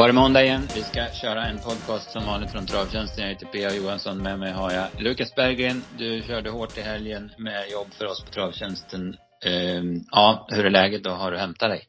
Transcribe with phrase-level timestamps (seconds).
[0.00, 0.62] Var det måndag igen.
[0.74, 3.24] Vi ska köra en podcast som vanligt från Travtjänsten.
[3.24, 3.70] Jag heter P.A.
[3.74, 4.22] Johansson.
[4.22, 5.82] Med mig har jag Lukas Berggren.
[5.98, 9.16] Du körde hårt i helgen med jobb för oss på Travtjänsten.
[9.46, 11.10] Uh, ja, hur är läget då?
[11.10, 11.82] Har du hämtat dig?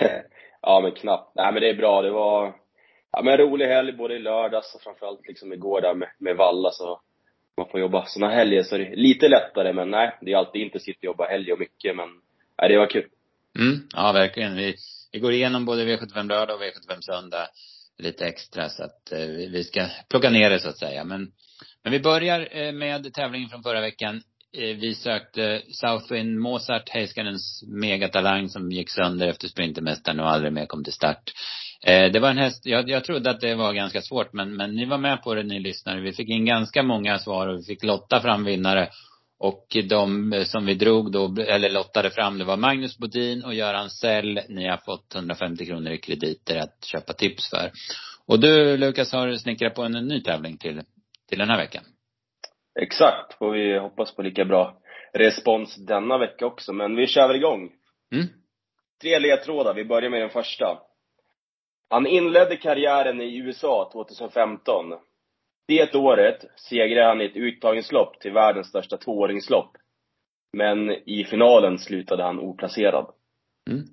[0.62, 1.34] ja, men knappt.
[1.34, 2.02] Nej, men det är bra.
[2.02, 2.54] Det var
[3.12, 6.36] ja, men en rolig helg både i lördags och framförallt liksom igår där med, med
[6.36, 6.70] Valla.
[6.70, 7.00] Så
[7.56, 9.72] man får jobba såna helger så det är lite lättare.
[9.72, 11.96] Men nej, det är alltid intensivt att jobba helg och mycket.
[11.96, 12.08] Men
[12.60, 13.08] nej, det var kul.
[13.58, 14.56] Mm, ja verkligen.
[14.56, 14.76] Vi,
[15.12, 17.48] vi går igenom både V75 lördag och V75 söndag
[17.98, 21.04] lite extra så att eh, vi ska plocka ner det så att säga.
[21.04, 21.28] Men,
[21.84, 24.22] men vi börjar eh, med tävlingen från förra veckan.
[24.56, 30.66] Eh, vi sökte Southwind Mozart, Heiskanens megatalang som gick sönder efter Sprintermästaren och aldrig mer
[30.66, 31.32] kom till start.
[31.86, 34.74] Eh, det var en häst, jag, jag trodde att det var ganska svårt men, men
[34.74, 36.00] ni var med på det ni lyssnare.
[36.00, 38.88] Vi fick in ganska många svar och vi fick lotta fram vinnare.
[39.42, 43.90] Och de som vi drog då, eller lottade fram, det var Magnus Bodin och Göran
[43.90, 44.40] Sell.
[44.48, 47.70] Ni har fått 150 kronor i krediter att köpa tips för.
[48.26, 50.82] Och du Lukas har snickrat på en ny tävling till,
[51.28, 51.84] till den här veckan.
[52.80, 53.38] Exakt.
[53.38, 54.78] Får vi hoppas på lika bra
[55.12, 56.72] respons denna vecka också.
[56.72, 57.70] Men vi kör väl igång.
[58.12, 58.26] Mm.
[59.02, 59.74] Tre ledtrådar.
[59.74, 60.78] Vi börjar med den första.
[61.90, 64.84] Han inledde karriären i USA 2015.
[65.68, 69.76] Det året segrade han i ett uttagningslopp till världens största tvååringslopp.
[70.56, 73.06] Men i finalen slutade han oplacerad.
[73.70, 73.84] Mm.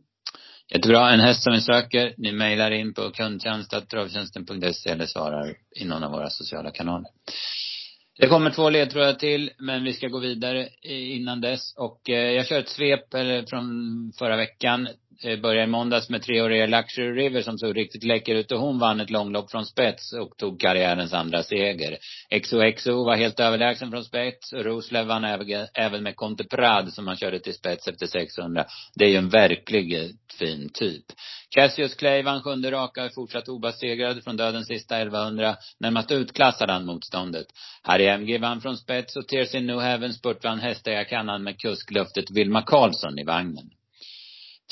[0.73, 1.13] Jättebra.
[1.13, 2.13] En häst som vi söker.
[2.17, 7.09] Ni mejlar in på kundtjänst.travtjänsten.se eller svarar i någon av våra sociala kanaler.
[8.19, 11.75] Det kommer två ledtrådar till, men vi ska gå vidare innan dess.
[11.77, 13.11] Och eh, jag kör ett svep
[13.49, 13.65] från
[14.19, 14.87] förra veckan.
[15.23, 18.79] Eh, började i måndags med treåriga Luxury River som såg riktigt läcker ut och hon
[18.79, 21.97] vann ett långlopp från spets och tog karriärens andra seger.
[22.41, 25.25] XOXO var helt överlägsen från spets och Roslev vann
[25.73, 28.65] även med Conte Prad som han körde till spets efter 600.
[28.95, 30.09] Det är ju en verklig eh,
[30.39, 31.05] fin typ.
[31.49, 35.55] Cassius Clay vann sjunde raka och fortsatt obesegrad från dödens sista 1100.
[35.79, 37.47] Närmast utklassade han motståndet.
[37.83, 42.61] Harry MG vann från spets och Tears in New Heaven spurtvann hästägarkannan med kuskluftet Vilma
[42.61, 43.69] Karlsson i vagnen.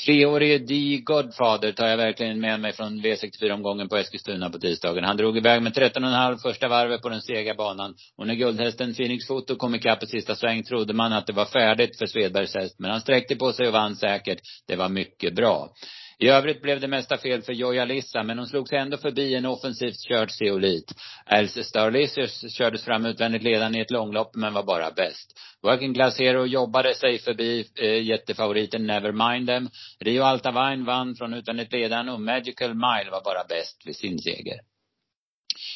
[0.04, 1.00] Treårige D.
[1.04, 5.04] Godfather tar jag verkligen med mig från V64-omgången på Eskilstuna på tisdagen.
[5.04, 7.94] Han drog iväg med 13,5 första varvet på den sega banan.
[8.16, 11.44] Och när guldhästen Phoenix Foto kom ikapp i sista sväng trodde man att det var
[11.44, 12.76] färdigt för Svedbergs häst.
[12.78, 14.38] Men han sträckte på sig och vann säkert.
[14.68, 15.72] Det var mycket bra.
[16.20, 19.46] I övrigt blev det mesta fel för Joja Lissa, men hon slogs ändå förbi en
[19.46, 20.94] offensivt körd Zeolit.
[21.26, 25.38] Else Starlicious kördes fram utvändigt ledande i ett långlopp, men var bara bäst.
[25.62, 29.68] Working Class Hero jobbade sig förbi eh, jättefavoriten Nevermind Them.
[30.00, 34.60] Rio Altavine vann från utvändigt ledande och Magical Mile var bara bäst vid sin seger.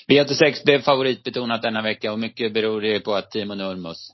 [0.08, 4.12] V86 blev favoritbetonat denna vecka och mycket beror det på att Timo Nurmos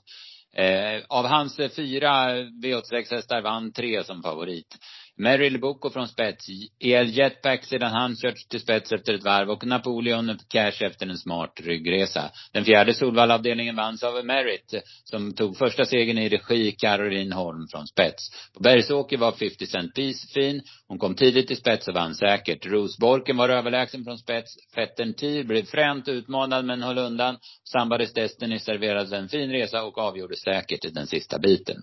[0.53, 4.77] Eh, av hans fyra V86-hästar vann tre som favorit.
[5.19, 6.45] Meryl Boko från spets,
[6.79, 11.17] El Jetpack sedan han kört till spets efter ett varv och Napoleon Cash efter en
[11.17, 12.31] smart ryggresa.
[12.51, 17.87] Den fjärde Solvallavdelningen vanns av Merit som tog första segern i regi Caroline Holm från
[17.87, 18.51] spets.
[18.53, 20.61] På Bergsåker var 50 Cent Piece fin.
[20.87, 22.65] Hon kom tidigt till spets och vann säkert.
[22.65, 24.55] Rosborken var överlägsen från spets.
[24.75, 27.37] Fetten Tir blev fränt utmanad men höll undan.
[27.71, 31.77] Sambades Destiny serverade en fin resa och avgjorde säkert i den sista biten.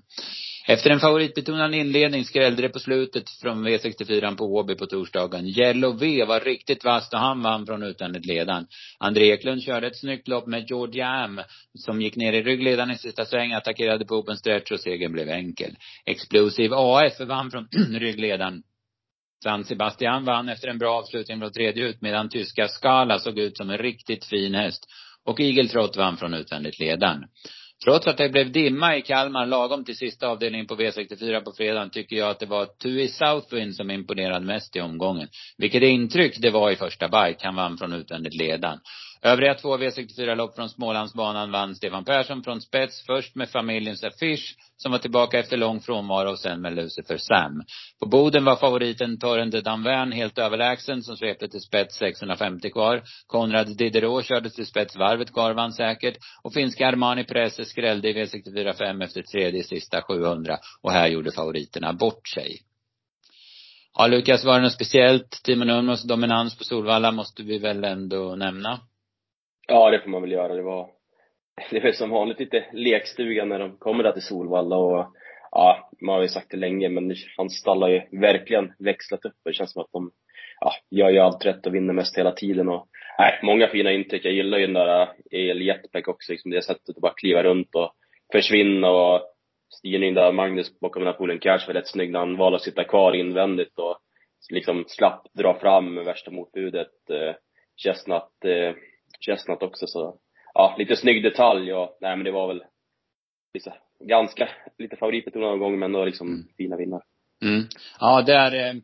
[0.69, 5.47] Efter en favoritbetonad inledning skrällde det på slutet från V64 på Åby på torsdagen.
[5.47, 8.67] Yellow V var riktigt vass och han vann från utvändigt ledan.
[8.99, 11.41] André Eklund körde ett snyggt lopp med Georgia Am
[11.79, 15.29] som gick ner i ryggledaren i sista sväng, attackerade på open stretch och segern blev
[15.29, 15.77] enkel.
[16.07, 18.63] Explosive AF vann från ryggledaren.
[19.45, 23.57] San Sebastian vann efter en bra avslutning från tredje ut medan tyska Skala såg ut
[23.57, 24.87] som en riktigt fin häst.
[25.25, 27.25] Och Eagle vann från utvändigt ledan.
[27.85, 31.91] Trots att det blev dimma i Kalmar lagom till sista avdelningen på V64 på fredagen
[31.91, 35.29] tycker jag att det var Tui Southwind som imponerade mest i omgången.
[35.59, 37.47] Vilket intryck det var i första bike.
[37.47, 38.79] Han vann från utvändigt ledan.
[39.23, 43.07] Övriga två V64-lopp från Smålandsbanan vann Stefan Persson från spets.
[43.07, 47.63] Först med familjens affisch, som var tillbaka efter lång frånvaro och sen med Lucifer Sam.
[48.01, 53.03] På Boden var favoriten Torren de Danvern helt överlägsen som svepte till spets 650 kvar.
[53.27, 56.17] Konrad Diderot körde till spets varvet kvar, vann säkert.
[56.43, 60.59] Och finska Armani Presse skrällde i V64 5 efter tredje sista 700.
[60.83, 62.59] Och här gjorde favoriterna bort sig.
[63.99, 65.31] Ja, Lukas, var det något speciellt?
[65.45, 68.81] Timo Nurmos dominans på Solvalla måste vi väl ändå nämna?
[69.67, 70.55] Ja, det får man väl göra.
[70.55, 70.91] Det var,
[71.71, 75.07] det var som vanligt lite lekstuga när de kommer där till Solvalla och
[75.51, 79.35] ja, man har ju sagt det länge, men hans stall har ju verkligen växlat upp.
[79.45, 80.11] Det känns som att de
[80.61, 84.25] ja, gör ju allt rätt och vinner mest hela tiden och nej, många fina intryck.
[84.25, 87.75] Jag gillar ju den där El Jetpack också, liksom det sättet att bara kliva runt
[87.75, 87.93] och
[88.33, 89.21] försvinna och
[89.79, 92.63] styrning där Magnus bakom den här poolen Cash var rätt snygg när han valde att
[92.63, 93.99] sitta kvar invändigt och
[94.51, 97.11] liksom slapp dra fram värsta motbudet.
[97.11, 97.35] Eh,
[97.77, 98.75] Chestnut, eh,
[99.21, 100.19] Chestnut också så,
[100.55, 102.65] ja, lite snygg detalj och, nej men det var väl
[103.55, 104.49] liksom, ganska,
[104.79, 106.47] lite favoritbetonad någon gång men då liksom mm.
[106.57, 107.03] fina vinnare.
[107.43, 107.65] Mm.
[108.01, 108.75] Ja, där, eh,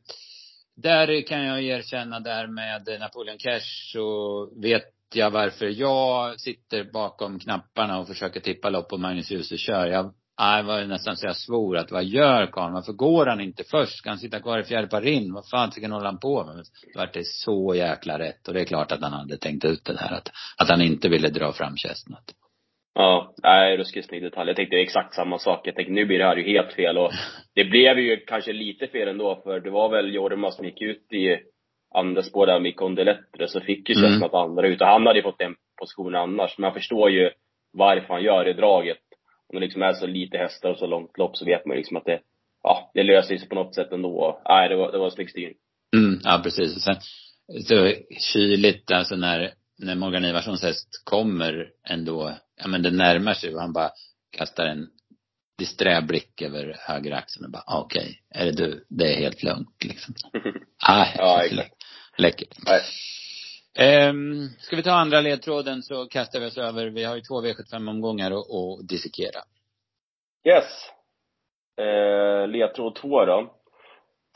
[0.76, 7.38] där kan jag erkänna där med Napoleon Cash så vet jag varför jag sitter bakom
[7.38, 9.87] knapparna och försöker tippa lopp och Magnus Djuse kör.
[9.87, 12.75] Jag det var nästan så jag svor att vad gör karln?
[12.75, 13.99] Varför går han inte först?
[13.99, 15.34] Ska han sitta kvar i fjärde par in?
[15.34, 16.56] Vad fan tycker håller han på med?
[16.56, 18.49] Då vart det så jäkla rätt.
[18.49, 20.17] Och det är klart att han hade tänkt ut det här.
[20.17, 22.34] Att, att han inte ville dra fram Chestnut.
[22.94, 24.49] Ja, nej, ruskigt snygg detalj.
[24.49, 25.67] Jag tänkte exakt samma sak.
[25.67, 27.11] Jag tänkte nu blir det här ju helt fel och
[27.55, 31.12] det blev ju kanske lite fel ändå för det var väl Jorma som gick ut
[31.12, 31.38] i
[31.94, 34.34] andra spår där med Condelettre så fick ju Chestnut mm.
[34.34, 36.58] andra ut och han hade ju fått den positionen annars.
[36.58, 37.31] Men jag förstår ju
[37.73, 38.99] varför han gör det draget
[39.52, 41.96] om det liksom är så lite hästar och så långt lopp så vet man liksom
[41.96, 42.20] att det,
[42.62, 44.43] ja, det löser sig på något sätt ändå.
[44.49, 45.56] Nej, det var, det var snygg styrning.
[45.96, 46.76] Mm, ja precis.
[46.76, 46.96] Och sen,
[47.62, 47.93] så
[48.32, 53.60] kyligt alltså när, när Morgan Ivarssons häst kommer ändå, ja men det närmar sig och
[53.60, 53.90] han bara
[54.31, 54.88] kastar en
[55.58, 58.84] disträ blick över höger axeln och bara, ah, okej, okay, är det du?
[58.88, 60.14] Det är helt lugnt liksom.
[60.88, 61.75] ah, ja, exakt.
[62.19, 62.58] Läckert.
[62.66, 62.81] Nej.
[63.78, 67.42] Um, ska vi ta andra ledtråden så kastar vi oss över, vi har ju två
[67.42, 69.40] V75-omgångar att dissekera.
[70.44, 70.90] Yes.
[71.76, 73.54] Eh, ledtråd två då.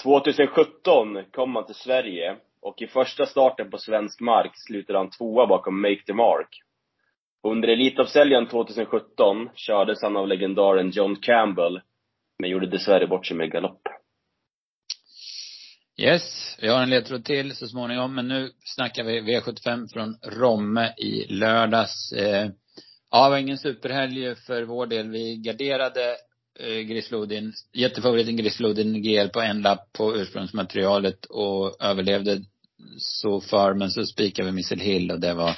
[0.03, 5.47] 2017 kom han till Sverige och i första starten på svensk mark slutade han tvåa
[5.47, 6.63] bakom Make the Mark.
[7.43, 11.81] Under Elitloppshelgen 2017 kördes han av legendaren John Campbell,
[12.39, 13.89] men gjorde dessvärre bort sig med galopp.
[15.99, 20.95] Yes, vi har en ledtråd till så småningom, men nu snackar vi V75 från Romme
[20.97, 22.13] i lördags.
[22.13, 22.51] Eh,
[23.11, 25.11] ja, det var ingen superhelg för vår del.
[25.11, 26.17] Vi garderade
[26.61, 32.41] eh, Grislodin, jättefavoriten Grislodin GL på en lapp på ursprungsmaterialet och överlevde
[32.99, 35.57] så för, men så spikade vi Missile Hill och det var,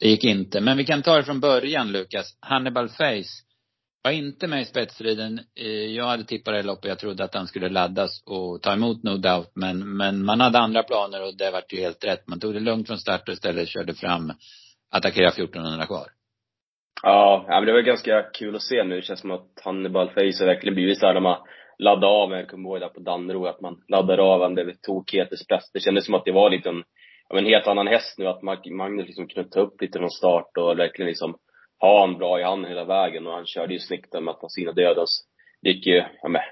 [0.00, 0.60] det gick inte.
[0.60, 2.36] Men vi kan ta det från början Lukas.
[2.40, 3.45] Hannibal Face
[4.06, 5.40] var inte med i spetsstriden.
[5.54, 6.88] Eh, jag hade tippat det loppet.
[6.88, 9.52] Jag trodde att han skulle laddas och ta emot No Doubt.
[9.54, 12.28] Men, men man hade andra planer och det vart ju helt rätt.
[12.28, 14.32] Man tog det lugnt från start och istället körde fram,
[14.90, 16.06] attackera 1400 kvar.
[17.02, 18.96] Ja, men det var ganska kul att se nu.
[18.96, 21.38] Det känns som att Hannibal Face har verkligen blivit såhär de har
[21.78, 25.38] laddat av, jag kommer ihåg där på Dannero, att man laddar av han blev tokhet
[25.38, 25.72] spets.
[25.72, 26.82] Det kändes som att det var lite en,
[27.34, 30.78] en helt annan häst nu, att Magnus liksom kunde ta upp lite från start och
[30.78, 31.36] verkligen liksom
[31.80, 34.40] ha han bra i handen hela vägen och han körde ju snyggt där med att
[34.42, 35.24] han dödens.
[35.62, 36.42] Det gick ju, ja men,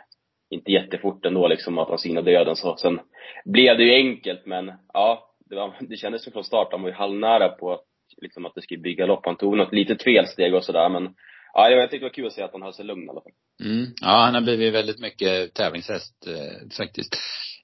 [0.50, 3.00] inte jättefort ändå liksom att han sina döden så sen
[3.44, 6.88] blev det ju enkelt men ja, det, var, det kändes ju från start, han var
[6.88, 7.84] ju halvnära på att,
[8.22, 9.26] liksom att det skulle bygga lopp.
[9.26, 11.14] Han tog något litet felsteg och sådär men
[11.56, 13.20] Ja, jag tyckte det var kul att se att han höll sig lugn i alla
[13.20, 13.32] fall.
[13.64, 13.86] Mm.
[14.00, 17.16] Ja, han har blivit väldigt mycket tävlingshäst eh, faktiskt.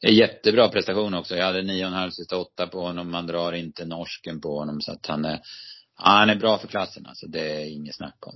[0.08, 1.36] Jättebra prestation också.
[1.36, 3.10] Jag hade nio och en halv sista åtta på honom.
[3.10, 5.40] Man drar inte norsken på honom så att han är
[6.02, 7.26] han är bra för klassen alltså.
[7.26, 8.34] Det är inget snack om.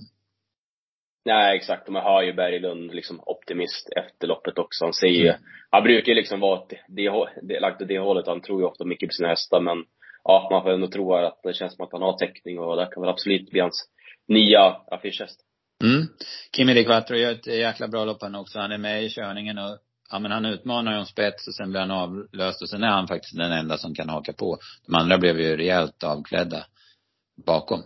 [1.25, 1.87] Nej, exakt.
[1.87, 4.85] Och man hör ju Berglund liksom optimist efter loppet också.
[4.85, 5.41] Han säger ju, mm.
[5.71, 8.27] han brukar ju liksom vara det, det, lagt åt det hållet.
[8.27, 9.83] Han tror ju ofta mycket på sina hästar, men
[10.23, 12.89] ja, man får ändå tro att det känns som att han har täckning och det
[12.93, 13.89] kan väl absolut bli hans
[14.27, 15.39] nya affischhäst.
[15.83, 16.07] Mm.
[16.55, 18.59] Kimi de Quattro gör ett jäkla bra lopp han också.
[18.59, 19.77] Han är med i körningen och
[20.11, 22.87] ja men han utmanar ju om spets och sen blir han avlöst och sen är
[22.87, 24.57] han faktiskt den enda som kan haka på.
[24.87, 26.65] De andra blev ju rejält avklädda
[27.45, 27.79] bakom.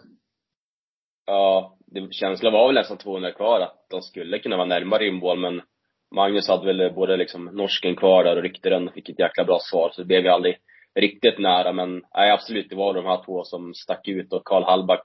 [1.26, 5.40] Ja, det, känslan var väl nästan 200 kvar att de skulle kunna vara närmare inbål.
[5.40, 5.62] men
[6.16, 9.44] Magnus hade väl både liksom norsken kvar där och ryckte den och fick ett jäkla
[9.44, 10.58] bra svar så det blev ju aldrig
[11.00, 14.64] riktigt nära men nej absolut, det var de här två som stack ut och Karl
[14.64, 15.02] Hallback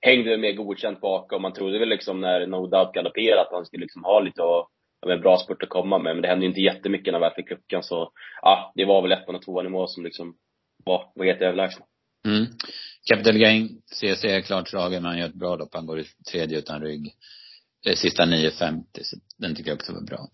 [0.00, 1.42] hängde med godkänt bakom.
[1.42, 4.70] Man trodde väl liksom när No Doubt galopperade att han skulle liksom ha lite och,
[5.06, 7.34] en bra spurt att komma med men det hände ju inte jättemycket när vi väl
[7.34, 8.10] fick luckan så
[8.42, 10.36] ja, det var väl ettan och tvåan i mål som liksom
[10.84, 11.86] var, var helt överlägsna.
[12.26, 12.46] Mm.
[13.04, 15.74] Capital Gain CC är klart slagen, men han gör ett bra lopp.
[15.74, 17.14] Han går i tredje utan rygg.
[17.86, 20.28] Eh, sista 9.50, så den tycker jag också var bra.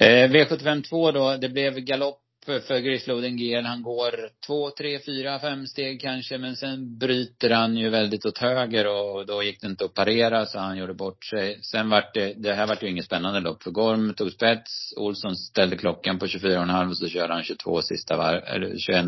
[0.00, 3.64] Eh, V75.2 då, det blev galopp för Grisloden GL.
[3.64, 4.12] Han går
[4.46, 9.26] två, tre, fyra, fem steg kanske, men sen bryter han ju väldigt åt höger och
[9.26, 11.58] då gick det inte att parera så han gjorde bort sig.
[11.62, 15.36] Sen vart det, det här vart ju inget spännande lopp för Gorm tog spets, Olsson
[15.36, 19.06] ställde klockan på 24,5 och så körde han 22 sista varv, eller 21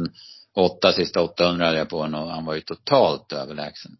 [0.56, 3.92] åtta sista 800 hade jag på honom och han var ju totalt överlägsen.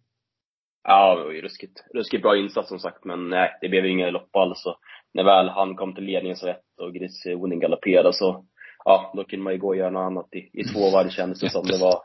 [0.85, 3.91] Ja, det var ju ruskigt, ruskigt bra insats som sagt, men nej, det blev ju
[3.91, 4.67] inga lopp alls.
[4.67, 4.77] Och
[5.15, 8.45] när väl han kom till ledningen så rätt och Gris Oning galopperade så,
[8.85, 11.41] ja, då kunde man ju gå och göra något annat i, i två varv kändes
[11.41, 11.67] det som.
[11.67, 12.03] Det var,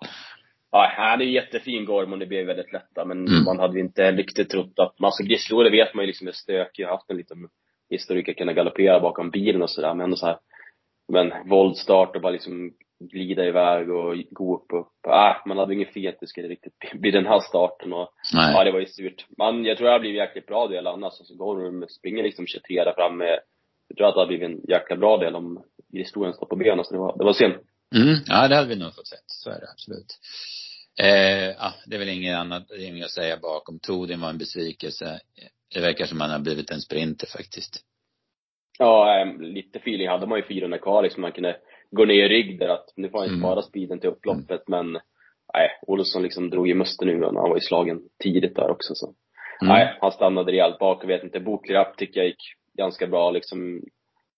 [0.71, 3.43] ja, han är ju jättefin Gorm och det blev väldigt lätta, men mm.
[3.43, 6.83] man hade ju inte riktigt trott att, alltså Grislore vet man ju liksom är stökig,
[6.83, 7.49] har haft en liten
[7.89, 10.37] historik att kunna galoppera bakom bilen och sådär, men ändå så här
[11.13, 15.05] men våldstart och bara liksom glida iväg och gå upp och upp.
[15.07, 18.53] Äh, man hade ingen fetiskt riktigt vid den här starten och Nej.
[18.53, 19.25] ja, det var ju surt.
[19.37, 21.13] Men jag tror det har blivit jäkligt bra del annars.
[21.19, 23.25] Alltså går de och springer liksom 23 där framme.
[23.87, 25.63] Jag tror att det har blivit en jäkla bra del om
[25.93, 26.85] historien står på benen.
[26.85, 27.53] Så det var, det var synd.
[27.95, 29.23] Mm, ja, det hade vi nog fått sett.
[29.25, 30.19] Så är det absolut.
[30.99, 33.79] Eh, ja, det är väl inget annat, det inget att säga bakom.
[33.79, 35.19] Todin var en besvikelse.
[35.73, 37.83] Det verkar som han har blivit en sprinter faktiskt.
[38.79, 41.21] Ja, eh, lite feeling hade man ju 400 kvar liksom.
[41.21, 41.57] Man kunde
[41.91, 43.41] gå ner i rygg där att nu får han ju Mm.
[43.41, 44.93] spara speeden till upploppet men
[45.53, 48.95] nej, Olsson liksom drog i musten nu när han var i slagen tidigt där också
[48.95, 49.13] så.
[49.61, 49.73] Mm.
[49.73, 51.39] Nej, han stannade rejält bak och vet inte.
[51.39, 52.43] Boklirapp tycker jag gick
[52.77, 53.81] ganska bra liksom.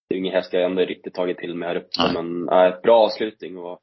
[0.09, 2.13] Det är ingen häst jag ändå riktigt tagit till mig här uppe Nej.
[2.13, 3.79] men nej, bra avslutning och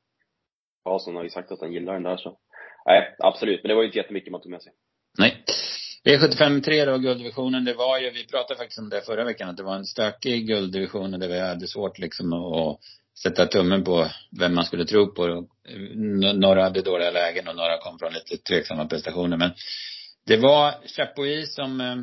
[0.85, 2.39] Karlsson har ju sagt att han gillar den där så.
[2.87, 3.63] Nej, absolut.
[3.63, 4.73] Men det var ju inte jättemycket man tog med sig.
[5.19, 5.45] Nej.
[6.07, 9.57] V75 3 då, gulddivisionen, det var ju, vi pratade faktiskt om det förra veckan, att
[9.57, 12.79] det var en stökig gulddivision och där vi hade svårt liksom att
[13.23, 14.09] sätta tummen på
[14.41, 15.47] vem man skulle tro på.
[16.35, 19.37] Några hade dåliga lägen och några kom från lite tveksamma prestationer.
[19.37, 19.51] Men
[20.27, 21.97] det var Chapuis som, eh,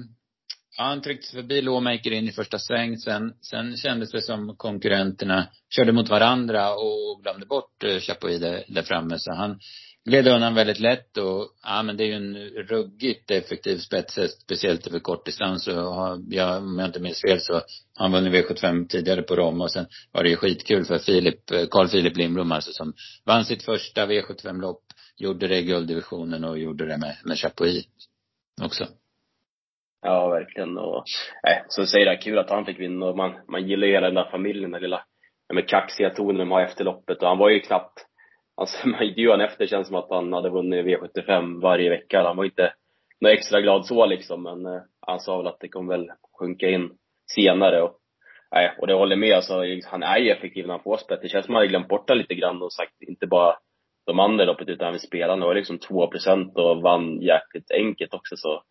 [0.77, 2.97] ja, han tryckte sig förbi Lawmaker in i första sväng.
[2.97, 8.63] Sen, sen kändes det som konkurrenterna körde mot varandra och glömde bort eh, Chapuis där,
[8.67, 9.15] där framme.
[9.19, 9.59] Så han
[10.05, 12.35] gled undan väldigt lätt och, ja men det är ju en
[12.67, 17.53] ruggigt effektiv spetshäst, speciellt över kortdistans och har, ja, om jag inte minns fel så
[17.53, 17.63] har
[17.95, 21.65] han vunnit V75 tidigare på Rom och sen var det ju skitkul för Filip, eh,
[21.71, 22.93] Carl Filip Lindblom alltså som
[23.25, 24.83] vann sitt första V75-lopp,
[25.17, 27.85] gjorde det i gulddivisionen och gjorde det med, med Chapuis
[28.61, 28.87] också.
[30.01, 30.77] Ja, verkligen.
[30.77, 31.03] Och,
[31.47, 34.07] äh, så säger det kul att han fick vinna och man, man gillar ju hela
[34.07, 35.05] den där familjen, den lilla,
[35.47, 38.05] den med kaxiga tonen de har efter loppet och han var ju knappt,
[38.55, 42.23] alltså man intervjuade han efter känns som att han hade vunnit V75 varje vecka.
[42.23, 42.73] Han var inte
[43.21, 46.69] något extra glad så liksom, men eh, han sa väl att det kommer väl sjunka
[46.69, 46.89] in
[47.35, 47.99] senare och
[48.55, 49.35] Nej, och det håller med.
[49.35, 49.53] Alltså,
[49.85, 51.19] han är ju effektiv när han får spett.
[51.21, 53.57] Det känns som att han hade glömt bort det lite grann och sagt inte bara
[54.05, 55.39] de andra loppet utan även spelarna.
[55.39, 58.63] Det var liksom 2% och vann jäkligt enkelt också så.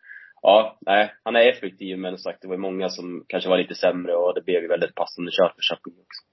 [0.42, 3.58] Ja, nej, han är effektiv men som sagt det var ju många som kanske var
[3.58, 6.31] lite sämre och det blev ju väldigt passande kört för Chapuis också.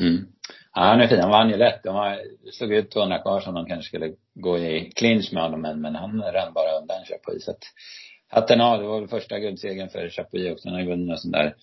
[0.00, 0.26] Mm.
[0.74, 1.20] Ja, han är fin.
[1.20, 1.82] Han vann ju lätt.
[1.82, 2.20] De var,
[2.52, 5.94] såg ut 200 kvar som de kanske skulle gå i clinch med honom, men, men
[5.94, 7.44] han rann bara undan Chapuis.
[7.44, 7.64] Så att,
[8.28, 8.80] hatten av.
[8.80, 10.68] Det var väl första guldsegern för Chapuis också.
[10.68, 11.54] Han har ju vunnit en sån där,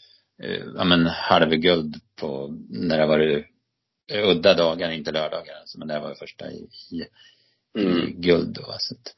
[0.44, 3.44] eh, ja men halvguld på, när det var
[4.32, 5.80] udda dagar, inte lördagar alltså.
[5.80, 7.06] Men det var det första i, i,
[7.78, 8.22] Mm.
[8.22, 8.76] guld då.
[8.80, 9.16] Så att.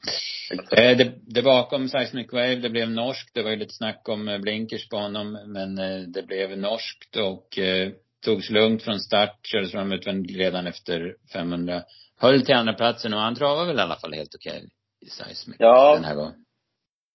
[0.79, 3.33] Eh, det, det bakom Seismic Wave, det blev norskt.
[3.33, 7.15] Det var ju lite snack om eh, blinkers på honom, men eh, det blev norskt
[7.15, 7.91] och eh,
[8.25, 11.81] togs lugnt från start, kördes fram utvändigt redan efter 500.
[12.19, 14.61] Höll till andra platsen och han travade väl i alla fall helt okej
[15.05, 15.95] i Seismic Ja.
[15.95, 16.33] den här gången.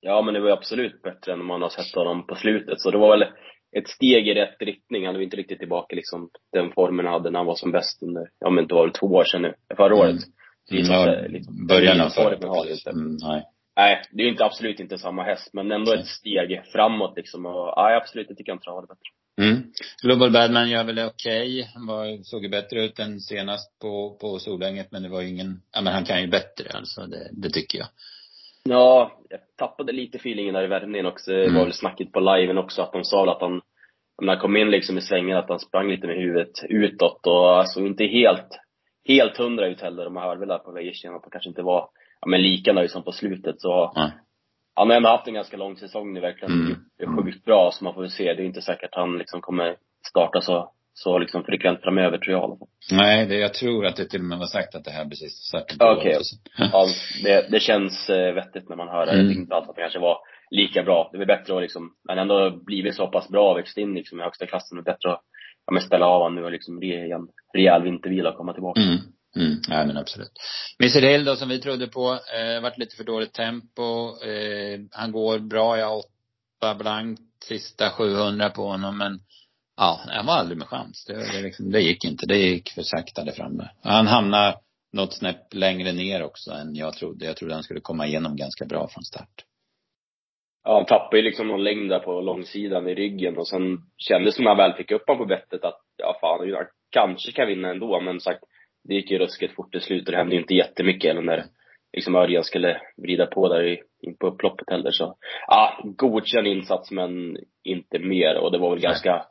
[0.01, 2.81] Ja, men det var absolut bättre än man har sett honom på slutet.
[2.81, 3.29] Så det var väl
[3.77, 5.07] ett steg i rätt riktning.
[5.07, 8.03] Han var inte riktigt tillbaka liksom den formen han hade när han var som bäst
[8.03, 10.11] under, ja men det var väl två år sedan nu, förra året.
[10.11, 10.23] Mm.
[10.71, 12.35] Liksom, Ja, liksom, början av förra
[12.71, 12.91] inte.
[12.91, 13.43] mm, Nej.
[13.77, 17.47] Nej, det är ju inte absolut inte samma häst, men ändå ett steg framåt liksom.
[17.47, 19.11] Och, nej, absolut, jag tycker han travade bättre.
[19.39, 19.63] Mm.
[20.03, 21.71] Global Badman gör väl det okej.
[21.75, 25.29] Han var, såg ju bättre ut än senast på, på Solänget, men det var ju
[25.29, 27.89] ingen, ja men han kan ju bättre alltså, det, det tycker jag.
[28.65, 31.31] Ja, jag tappade lite feelingen där i värmningen också.
[31.31, 31.55] Det Mm.
[31.55, 33.61] var väl snacket på liven också, att de sa väl att han,
[34.23, 37.59] när han kom in liksom i svängen, att han sprang lite med huvudet utåt och
[37.59, 38.49] alltså inte helt,
[39.09, 40.05] helt hundra ut heller.
[40.05, 41.89] De hörde väl där på vägen att han kanske inte var,
[42.21, 43.61] ja men lika nöjd som på slutet.
[43.61, 44.11] Så Ja.
[44.81, 46.53] Han har ändå haft en ganska lång säsong nu verkligen.
[46.53, 46.79] Mm.
[46.99, 48.35] Det är sjukt bra, så man får väl se.
[48.35, 49.77] Det är inte säkert att han liksom kommer
[50.09, 52.69] starta så, så liksom frekvent framöver tror jag i alla fall.
[52.93, 55.33] Nej, det, jag tror att det till och med var sagt att det här precis
[55.33, 56.17] startade på Okej.
[56.17, 56.37] också.
[56.73, 56.87] Ja,
[57.25, 59.13] det, det känns eh, vettigt när man hör det.
[59.13, 59.25] Mm.
[59.25, 60.19] Jag tycker inte alls att det kanske var
[60.51, 61.11] lika bra.
[61.13, 64.23] Det är bättre att liksom, men ändå blivit så pass bra, växt in liksom i
[64.23, 64.77] högsta klassen.
[64.77, 65.23] Det är bättre att
[65.67, 68.81] ja, men ställa av honom nu och liksom ge en rejäl vintervila och komma tillbaka.
[68.81, 68.99] Mm.
[69.37, 69.61] Mm.
[69.69, 70.33] nej men absolut.
[70.81, 74.23] Mr Hill då, som vi trodde på, eh, varit lite för dåligt tempo.
[74.25, 79.21] Eh, han går bra, jag har åtta blankt sista 700 på honom, men
[79.77, 81.05] ja, han var aldrig med chans.
[81.07, 82.27] Det, det, liksom, det gick inte.
[82.27, 83.71] Det gick för sakta där framme.
[83.83, 84.57] Han hamnade
[84.93, 87.25] något snäpp längre ner också än jag trodde.
[87.25, 89.45] Jag trodde han skulle komma igenom ganska bra från start.
[90.65, 94.35] Ja, han tappade ju liksom någon längd där på långsidan i ryggen och sen kändes
[94.35, 97.33] det som när han väl fick upp honom på bettet att, ja fan, han kanske
[97.33, 98.45] kan vinna ändå, men sagt,
[98.85, 101.45] det gick ju ruskigt fort till slut och det hände ju inte jättemycket eller när
[101.93, 105.17] liksom Örjan skulle vrida på där i, in på upploppet heller så.
[105.47, 109.27] Ja, godkänd insats men inte mer och det var väl ganska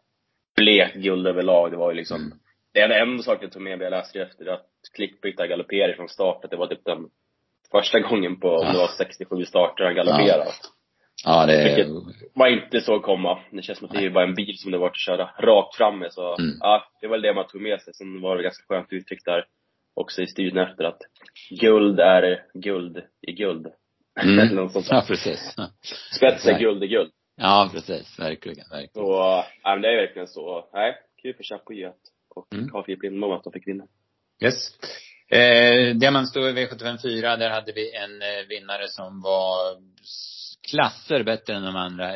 [0.56, 1.72] blekt guld överlag.
[1.72, 2.38] Det var ju liksom, Mm.
[2.74, 4.66] det är en sak jag tog med mig, jag läste det efter att
[4.96, 6.52] Klickbytta galopperade från startet.
[6.52, 7.10] Det var typ den
[7.72, 10.44] första gången på, om det var 67 starter han galopperade.
[10.46, 10.52] Ja,
[11.46, 11.88] det Vilket
[12.34, 13.40] var inte så komma.
[13.52, 15.76] Det känns som att det är bara en bil som det var att köra rakt
[15.76, 16.14] fram med.
[16.14, 16.58] Så Mm.
[16.60, 17.94] ja, det var väl det man tog med sig.
[17.94, 19.46] Sen var det ganska skönt uttryck där
[19.96, 21.00] också i studion efter att
[21.50, 22.98] guld är guld
[23.28, 23.68] i guld.
[24.22, 24.40] Mm.
[24.40, 24.96] Eller något sånt där.
[24.96, 25.54] Ja, precis.
[25.58, 25.70] Ja.
[26.16, 27.12] Spets är guld i guld.
[27.38, 28.20] Ja, precis.
[28.20, 28.90] Verkligen, verkligen.
[29.06, 29.12] Så,
[29.64, 30.70] ja, men det är verkligen så.
[30.74, 31.94] Nej, kul för Chapuis
[32.36, 32.70] och Mm.
[32.70, 33.84] Carl Philip Lindblom att de fick vinna.
[34.44, 34.56] Yes.
[35.32, 39.56] Eh, Diamantstoet V75 4, där hade vi en eh, vinnare som var
[40.72, 42.16] klasser bättre än de andra.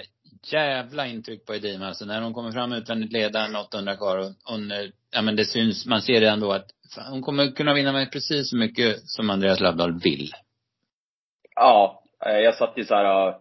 [0.51, 1.87] Jävla intryck på Edima.
[1.87, 4.77] Alltså när hon kommer fram utvändigt ledaren, 800 kvar och hon, eh,
[5.11, 8.11] ja men det syns, man ser redan då att fan, hon kommer kunna vinna med
[8.11, 10.31] precis så mycket som Andreas Lövdahl vill.
[11.55, 13.35] Ja, eh, jag satt ju så här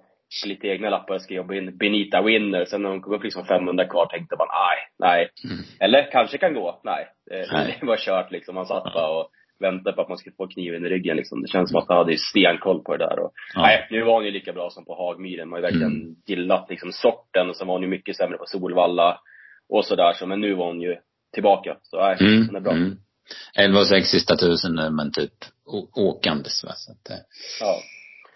[0.46, 2.64] lite egna lappar och skrev in Benita winner.
[2.64, 5.30] Sen när hon kom upp liksom 500 kvar tänkte man, nej, nej.
[5.44, 5.64] Mm.
[5.80, 6.80] Eller kanske kan gå.
[6.84, 7.08] Nej.
[7.26, 7.76] Det, Nej.
[7.80, 8.54] det var kört liksom.
[8.54, 9.30] Man satt bara och
[9.62, 11.42] väntade på att man skulle få kniven i ryggen liksom.
[11.42, 13.18] Det känns som att han hade stenkoll på det där.
[13.18, 13.62] Och, Ja.
[13.62, 15.48] Nej, nu var hon ju lika bra som på Hagmyren.
[15.48, 16.16] Man har ju verkligen Mm.
[16.26, 17.48] gillat liksom sorten.
[17.50, 19.20] Och sen var hon ju mycket sämre på Solvalla.
[19.68, 20.12] Och sådär.
[20.12, 20.96] Så, men nu var hon ju
[21.34, 21.76] tillbaka.
[21.82, 22.46] Så nej, Mm.
[22.46, 22.72] hon är bra.
[22.72, 22.96] Mm.
[23.58, 25.32] 11 och 6 sista tusen, eh, men typ
[25.94, 26.72] åkandes va.
[26.76, 27.18] Så att.
[27.60, 27.76] Ja.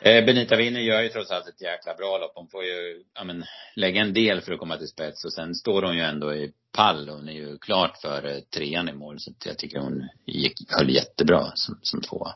[0.00, 2.32] Eh, Benita Winner gör ju trots allt ett jäkla bra lopp.
[2.34, 5.54] Hon får ju, ja men, lägga en del för att komma till spets och sen
[5.54, 7.08] står hon ju ändå i pall.
[7.08, 9.20] Hon är ju klart för eh, trean i mål.
[9.20, 12.34] Så jag tycker hon gick, höll jättebra som, som tvåa.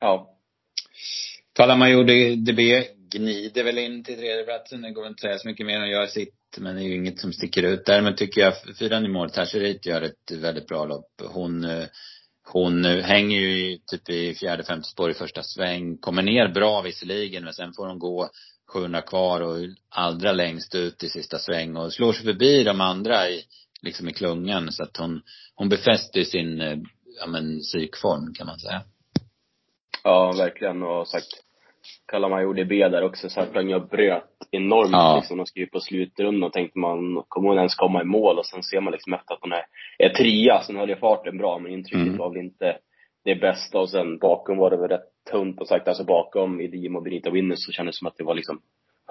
[0.00, 0.32] Ja.
[1.52, 2.04] Talamajor
[2.36, 4.82] DB gnider väl in till tredjeplatsen.
[4.82, 5.78] Det går väl inte säga så mycket mer.
[5.78, 7.86] Hon gör sitt, men det är ju inget som sticker ut.
[7.86, 11.22] Däremot tycker jag fyran i mål, Tasherit gör ett väldigt bra lopp.
[11.22, 11.84] Hon, eh,
[12.48, 15.96] hon eh, hänger ju i, typ i fjärde, femte spår i första sväng.
[15.96, 18.30] Kommer ner bra visserligen, men sen får hon gå
[18.72, 19.56] 700 kvar och
[19.88, 23.44] allra längst ut i sista sväng och slår sig förbi de andra i,
[23.82, 24.72] liksom i klungan.
[24.72, 25.22] Så att hon,
[25.54, 26.78] hon befäster sin, eh,
[27.20, 28.82] ja men psykform kan man säga.
[30.04, 30.82] Ja, verkligen.
[30.82, 31.45] Och sagt,
[32.06, 35.16] Kalamajor DB där också, så här sprang jag och bröt enormt Ja.
[35.16, 35.36] liksom.
[35.36, 38.38] De skulle ju på slutrundan tänkte man, kommer hon ens komma i mål?
[38.38, 39.64] Och sen ser man liksom efter att hon är,
[39.98, 42.16] är trea, sen höll jag farten bra, men intrycket Mm.
[42.18, 42.76] var väl inte
[43.24, 43.78] det bästa.
[43.78, 47.30] Och sen bakom var det väl rätt tunt och sagt, alltså bakom Idimo och Benita
[47.30, 48.60] Winner så kändes det som att det var liksom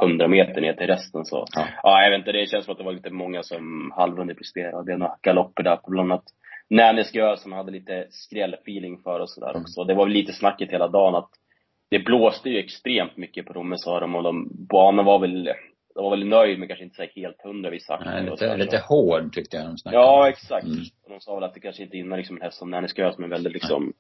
[0.02, 1.46] 100 meter ner till resten så.
[1.56, 1.68] Ja.
[1.84, 4.84] Ja, jag vet inte, det känns som att det var lite många som halvunderpresterade.
[4.86, 6.24] Det är några galopper där på bland annat
[7.14, 9.62] Gö som hade lite skrällfeeling för och sådär Mm.
[9.62, 9.84] också.
[9.84, 11.30] Det var väl lite snacket hela dagen att
[11.90, 15.44] det blåste ju extremt mycket på Romme sa de och de, banan var väl,
[15.96, 18.78] de var väl nöjd men kanske inte säkert helt hundra vissa Nej, och lite, lite
[18.78, 20.66] hård tyckte jag de snackade Ja, exakt.
[20.66, 20.80] Mm.
[21.04, 23.12] Och De sa väl att det kanske inte gynnar liksom en häst som Nannes Gö
[23.14, 23.94] som är väldigt liksom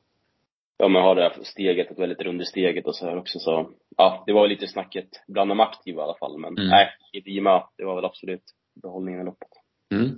[0.77, 3.39] Ja men har det här steget, ett väldigt rund i steget och så här också
[3.39, 6.69] så Ja, det var väl lite snacket bland de aktiva i alla fall men Mm.
[6.69, 8.43] nej, Idima, det var väl absolut
[8.83, 9.49] behållningen i loppet.
[9.93, 10.15] Mm.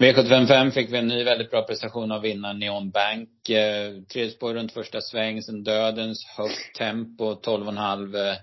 [0.00, 3.48] V755 fick vi en ny väldigt bra prestation av vinnaren Neon Bank.
[3.48, 8.36] Eh, tredje spår runt första sväng, sen dödens högt tempo, 12,5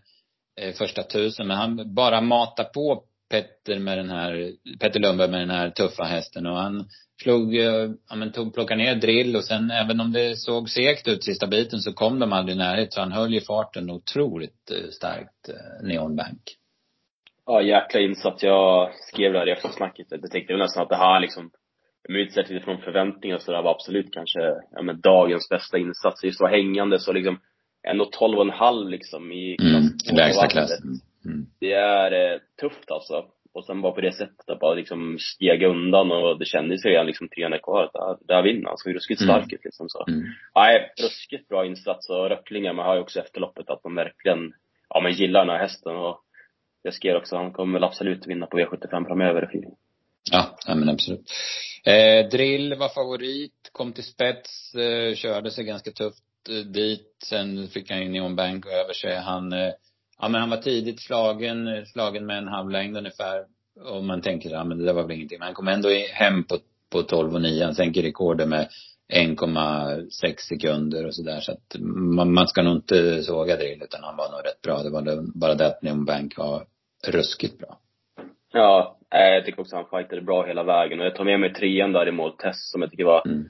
[0.61, 1.47] eh, första tusen.
[1.47, 6.03] Men han bara matar på Petter med den här, Petter Lundberg med den här tuffa
[6.03, 6.89] hästen och han
[7.21, 11.07] slog, eh, ja men tog, plockade ner drill och sen även om det såg segt
[11.07, 14.71] ut sista biten så kom de aldrig i närhet så han höll ju farten otroligt
[14.71, 16.41] eh, starkt, eh, Neon Bank.
[17.47, 18.43] Ja, jäkla insats.
[18.43, 20.07] Jag skrev det här i eftersnacket.
[20.09, 21.51] Jag tänkte väl nästan att det här liksom,
[22.09, 24.39] med utsett utifrån förväntningar så det här var absolut kanske,
[24.71, 26.23] ja men dagens bästa insats.
[26.23, 27.39] Just var hängande så liksom,
[27.87, 30.51] ändå 12,5 liksom i Mm, två lägsta vattnet.
[30.51, 30.87] klassen.
[31.25, 31.45] Mm.
[31.59, 33.25] Det är eh, tufft alltså.
[33.53, 36.89] Och sen bara på det sättet att bara liksom stega undan och det kändes ju
[36.89, 38.77] redan liksom 300 kvar att där, där vinner han.
[38.77, 39.33] Så ruskigt Mm.
[39.35, 40.05] stark ut liksom så.
[40.07, 40.23] Mm.
[40.55, 44.53] Nej, ruskigt bra insats och Röcklingar, man har ju också efter loppet att de verkligen,
[44.89, 46.19] ja men gillar den här hästen och
[46.87, 49.43] jag skrev också, han kommer väl absolut vinna på V75 framöver.
[49.43, 49.71] i fyren.
[50.31, 51.31] Ja, ja men absolut.
[51.85, 57.17] Eh, Drill var favorit, kom till spets, eh, körde sig ganska tufft eh, dit.
[57.23, 59.15] Sen fick han ju Neon Bank över sig.
[59.15, 59.71] Han, eh,
[60.19, 63.45] ja men han var tidigt slagen, eh, slagen med en halv längd ungefär.
[63.85, 65.39] Och man tänker, ja men det där var väl ingenting.
[65.39, 66.57] Men han kom ändå hem på,
[66.91, 67.63] på 12 och 9.
[67.65, 68.67] Han sänker rekordet med
[69.13, 71.39] 1,6 sekunder och sådär.
[71.39, 74.83] Så att man, man ska nog inte såga Drill utan han var nog rätt bra.
[74.83, 76.65] Det var bara det att Neon Bank var
[77.07, 77.77] ruskigt bra.
[78.53, 81.53] Ja, eh, jag tycker också han fightade bra hela vägen och jag tar med mig
[81.53, 83.45] trean där i mål, Tess, som jag tycker var Mm.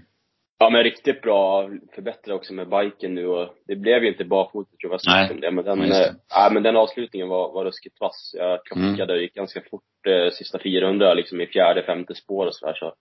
[0.60, 4.80] Ja men riktigt bra, förbättrade också med biken nu och det blev ju inte bakfotet
[4.80, 5.52] tror jag var om det.
[5.52, 6.16] Men den, det.
[6.30, 8.32] ja, men den avslutningen var, var ruskigt vass.
[8.38, 12.56] Jag krockade och gick ganska fort eh, sista 400 liksom i fjärde, femte spår och
[12.56, 12.94] sådär så.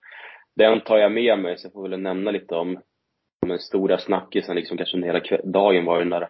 [0.56, 2.80] Den tar jag med mig, så jag får väl nämna lite om,
[3.42, 6.28] om den stora snackisen liksom kanske under hela dagen var den där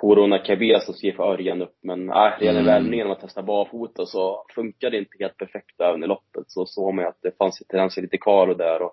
[0.00, 2.64] Porona Cabeza som skrev för Örjan upp men äh, redan i Mm.
[2.66, 6.44] värmningen när man testade barfota så funkade det inte helt perfekt även i loppet.
[6.46, 8.92] Så såg man att det fanns tendenser lite kvar och där och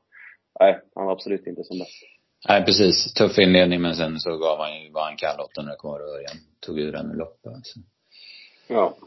[0.60, 2.04] nej, han var absolut inte som bäst.
[2.50, 3.14] Nej, precis.
[3.14, 6.38] Tuff inledning, men sen så gav han ju, var han kall 800 kvar och Örjan
[6.66, 7.52] tog ur den i loppet.
[7.56, 7.80] Alltså.
[8.68, 8.98] Ja.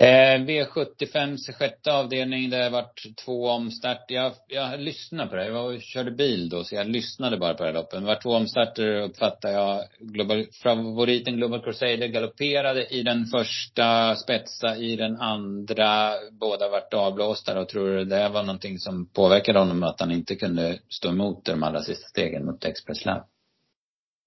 [0.00, 4.14] Eh, V75 sjätte avdelning, det har varit två omstarter.
[4.14, 5.46] Jag, jag lyssnade på det.
[5.46, 8.00] Jag var och körde bil då, så jag lyssnade bara på det här loppet.
[8.00, 9.84] Det var två omstarter uppfattar jag.
[9.98, 16.12] Global, favoriten Global Crusader galopperade i den första, spetsa i den andra.
[16.40, 20.34] Båda vart avblåsta och tror du det var någonting som påverkade honom att han inte
[20.34, 23.22] kunde stå emot de allra sista stegen mot Express Lab?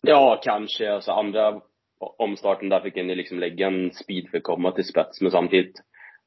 [0.08, 0.94] Ja, kanske.
[0.94, 1.62] Alltså andra
[2.18, 5.22] omstarten där fick han ju liksom lägga en speed för att komma till spets.
[5.22, 5.76] Men samtidigt,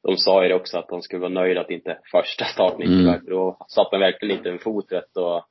[0.03, 3.07] de sa ju det också att de skulle vara nöjda att inte första starten gick
[3.07, 3.21] mm.
[3.21, 5.45] För då satte han verkligen inte en fot rätt och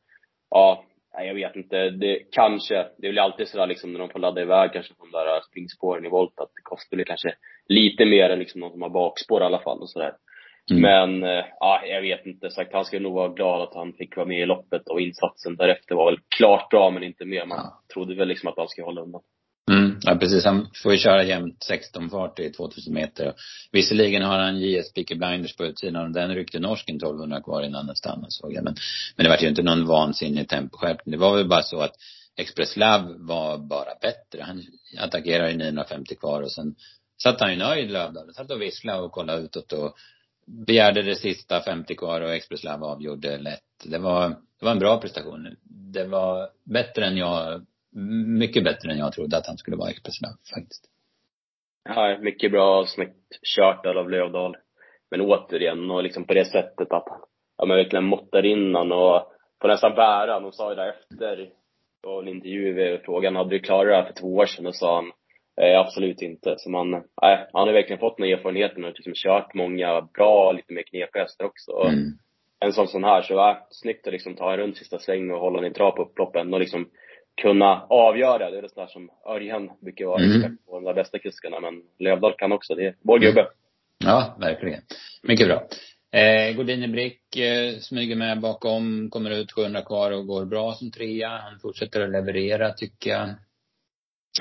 [0.49, 0.83] ja,
[1.13, 1.89] jag vet inte.
[1.89, 5.12] Det kanske, det blir alltid sådär liksom när de får ladda iväg kanske på de
[5.12, 7.36] där springspåren i volt att det kostar väl kanske
[7.67, 10.13] lite mer än liksom någon som har bakspår i alla fall och sådär.
[10.71, 10.81] Mm.
[10.81, 12.49] Men, eh, ja, jag vet inte.
[12.49, 15.55] Sagt, han skulle nog vara glad att han fick vara med i loppet och insatsen
[15.55, 17.45] därefter var väl klart bra men inte mer.
[17.45, 17.93] Man ja.
[17.93, 19.21] trodde väl liksom att han skulle hålla undan.
[19.71, 20.45] Mm, ja precis.
[20.45, 23.34] Han får ju köra jämnt 16 fart i 2000 meter.
[23.71, 27.88] Visserligen har han JS Peaky Blinders på utsidan och den ryckte norsken 1200 kvar innan
[27.88, 28.63] den stannade såg jag.
[28.63, 28.76] Men,
[29.15, 31.12] men det var ju inte någon vansinnig temposkärpning.
[31.12, 31.95] Det var väl bara så att
[32.36, 34.43] Express Love var bara bättre.
[34.43, 34.63] Han
[34.99, 36.76] attackerade i 950 kvar och sen
[37.23, 38.34] satt han ju nöjd Lövdahl.
[38.34, 39.95] Satt och visslade och kollade utåt och
[40.45, 43.62] begärde det sista 50 kvar och Express Love avgjorde lätt.
[43.84, 45.56] Det var, det var en bra prestation.
[45.93, 47.65] Det var bättre än jag
[48.39, 50.89] mycket bättre än jag trodde att han skulle vara expresslav faktiskt.
[51.89, 54.58] Ja, mycket bra snyggt kört av Lövdahl.
[55.12, 57.08] Men återigen, och liksom på det sättet att
[57.58, 60.39] ja, men verkligen måttar in han och får nästan bära.
[60.39, 61.49] De sa ju där efter,
[62.03, 64.67] och en intervju, frågan hade du klarat det här för två år sedan?
[64.67, 65.12] Och sa han,
[65.62, 66.56] eh, absolut inte.
[66.58, 70.73] Så man, nej, han har verkligen fått den erfarenheten och liksom kört många bra, lite
[70.73, 71.71] mer knepiga hästar också.
[71.71, 72.12] Mm.
[72.60, 75.39] En sån sån här, så ja, snyggt att liksom ta en runt sista sväng och
[75.39, 76.89] hålla en bra på upploppen och liksom
[77.41, 78.52] kunna avgöra.
[78.52, 80.58] Det är det sådär som Örjan brukar vara mm.
[80.65, 81.60] på de där bästa kuskarna.
[81.60, 82.76] Men Lövdahl kan också.
[82.76, 83.41] Det är vår gubbe.
[83.41, 83.54] Mm.
[84.06, 84.82] Ja, verkligen.
[85.24, 85.67] Mycket bra.
[86.19, 90.91] Eh, Gordini Brick eh, smyger med bakom, kommer ut 700 kvar och går bra som
[90.91, 91.30] trea.
[91.30, 93.30] Han fortsätter att leverera tycker jag.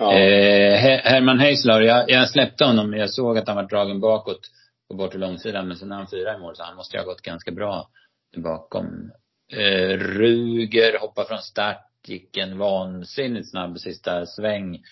[0.01, 0.19] Ja.
[0.19, 2.93] Eh, Herman Heisler, jag, jag släppte honom.
[2.93, 4.41] Jag såg att han var dragen bakåt
[4.89, 5.69] på bortre långsidan.
[5.69, 7.89] Men sen är han fyra i mål så han måste ju ha gått ganska bra
[8.37, 9.11] bakom.
[9.53, 14.83] Eh, Ruger hoppar från start gick en vansinnigt snabb sista sväng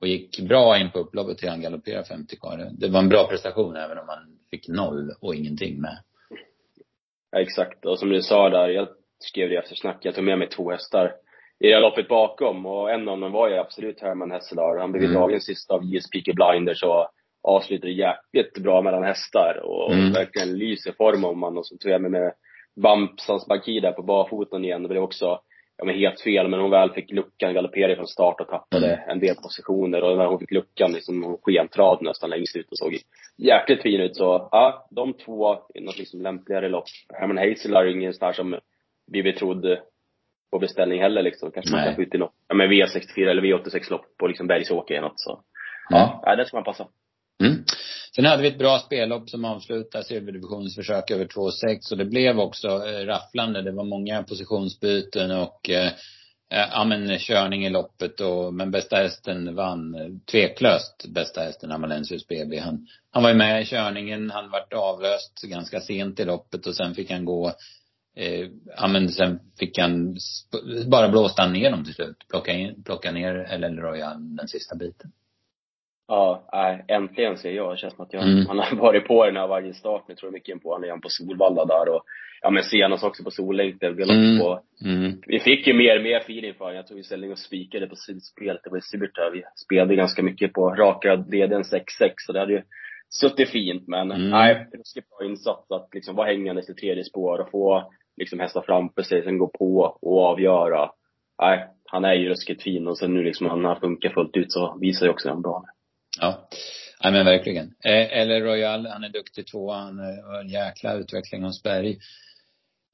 [0.00, 2.70] och gick bra in på upploppet till han galopperade 50 kvar.
[2.72, 5.98] Det var en bra prestation även om han fick noll och ingenting med.
[7.30, 7.86] Ja, exakt.
[7.86, 10.70] Och som du sa där, jag skrev det efter snack, jag tog med mig två
[10.70, 11.12] hästar
[11.58, 14.78] i det loppet bakom och en av dem var ju absolut Herman Hesselar.
[14.80, 15.14] Han blev mm.
[15.14, 17.08] dragen sista av JS Peaky Blinders och
[17.42, 20.12] avslutade jäkligt bra mellan hästar och mm.
[20.12, 22.32] verkligen lyser form om man och så tog jag med mig
[22.82, 24.82] Bampsans Bakir där på barfoten igen.
[24.82, 25.40] Det blev också
[25.76, 29.08] ja, men helt fel, men hon väl fick luckan, galopperade från start och tappade mm.
[29.08, 30.02] en del positioner.
[30.02, 32.98] Och när hon fick luckan, liksom, hon skentrad nästan längst ut och såg
[33.36, 34.16] jäkligt fin ut.
[34.16, 36.84] Så ja, de två är något liksom lämpligare lopp.
[37.14, 38.58] Herman Hazel är ingen sån här som
[39.06, 39.78] vi betrodd
[40.50, 41.50] på beställning heller liksom.
[41.50, 41.86] Kanske Nej.
[41.86, 45.08] man kan ut i något, ja men V64 eller V86 lopp på liksom Bergsåker eller
[45.08, 45.40] något så.
[45.90, 46.86] Ja, ja det ska man passa.
[47.44, 47.64] Mm.
[48.16, 52.40] Sen hade vi ett bra spellopp som avslutade silverdivisionens försök över 2,6 och det blev
[52.40, 53.62] också eh, rafflande.
[53.62, 55.86] Det var många positionsbyten och eh,
[56.50, 59.96] eh, ja men körning i loppet och, men bästa hästen vann
[60.30, 62.58] tveklöst bästa hästen Amalensius BB.
[62.58, 66.76] Han, han var ju med i körningen, han vart avlöst ganska sent i loppet och
[66.76, 67.52] sen fick han gå
[68.16, 70.16] eh, ja men sen fick han,
[70.86, 72.16] bara blåste han ner dem till slut.
[72.28, 75.12] Plocka, in, plocka ner LL Royal den sista biten.
[76.06, 77.72] Ja, äh, äntligen ser jag.
[77.72, 78.46] Det känns som att jag, mm.
[78.46, 80.04] han har varit på den här varje start.
[80.08, 82.02] Nu tror jag mycket på honom igen på Solvalla där och
[82.42, 84.02] ja men senast också på Sollängden.
[84.02, 84.38] Mm.
[84.38, 85.20] På, mm.
[85.26, 86.76] Vi fick ju mer och mer feeling för honom.
[86.76, 88.60] Jag tog ju ställning och spikade på slutspelet.
[88.64, 89.30] Det var ju surt där.
[89.30, 92.62] Vi spelade ganska mycket på raka DDn 6-6 så det hade ju
[93.08, 93.88] suttit fint.
[93.88, 94.30] Men mm.
[94.30, 98.40] nej, det ska bra insats att liksom vara hängandes i tredje spår och få liksom
[98.40, 100.90] hästar framför sig, sen gå på och avgöra.
[101.42, 104.52] Nej, han är ju ruskigt fin och sen nu liksom han har funkat fullt ut
[104.52, 105.64] så visar ju också en bra
[106.20, 106.48] Ja.
[107.00, 107.66] Ja men verkligen.
[107.84, 109.76] Eh, eller Royal, han är duktig tvåa.
[109.76, 111.98] Han eh, har en jäkla utveckling hos Berg.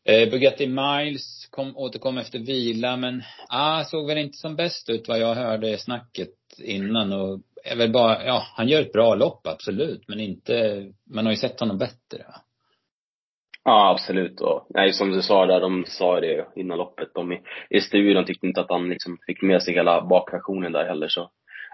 [0.05, 5.09] Eh, Bugatti Miles kom, återkom efter vila men, ah, såg väl inte som bäst ut
[5.09, 9.47] vad jag hörde snacket innan och är väl bara, ja, han gör ett bra lopp
[9.47, 12.25] absolut men inte, man har ju sett honom bättre.
[12.29, 12.35] Va?
[13.65, 14.41] Ja, absolut.
[14.41, 17.15] Och, nej, som du sa där, de sa det innan loppet.
[17.15, 20.85] De i, i studion tyckte inte att han liksom fick med sig hela bakversionen där
[20.85, 21.31] heller så.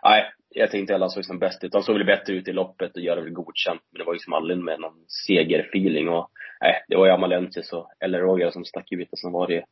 [0.08, 1.72] Nej, jag tänkte alla såg som bäst ut.
[1.72, 3.80] De såg väl bättre ut i loppet och göra väl godkänt.
[3.92, 7.88] Men det var liksom aldrig med någon segerfeeling och nej, det var ju Amalensis och
[8.00, 9.64] eller Roger som stack ut och sen var det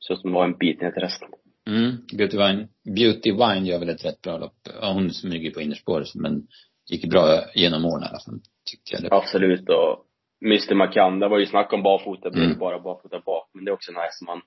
[0.00, 1.28] så som det var en bit ner till resten.
[1.68, 1.96] Mm.
[2.16, 4.58] Beauty Wine, Beauty Wine gör väl ett rätt bra lopp.
[4.80, 6.42] Ja, hon smyger på innerspår men
[6.90, 9.02] gick bra genom åren i alla fall, tycker jag.
[9.02, 9.16] Det.
[9.16, 9.68] Absolut.
[9.68, 10.04] Och
[10.44, 12.58] Mr McCann, det var ju snack om barfota, det Mm.
[12.58, 13.50] bara barfota bak.
[13.54, 14.40] Men det är också en häst som man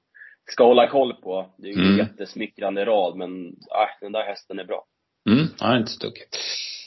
[0.51, 1.53] ska hålla koll på.
[1.57, 1.91] Det är ju Mm.
[1.91, 4.85] en jättesmickrande rad, men äh, den där hästen är bra.
[5.51, 6.37] Mm, ja, inte så tokigt.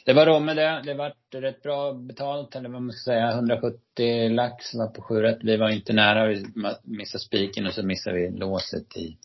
[0.05, 0.83] Det var Romme det.
[0.85, 3.31] Det vart rätt bra betalt, eller vad man ska säga.
[3.31, 5.37] 170 lax var på 7.
[5.43, 6.27] Vi var inte nära.
[6.27, 6.45] Vi
[6.85, 9.17] missade spiken och så missade vi låset i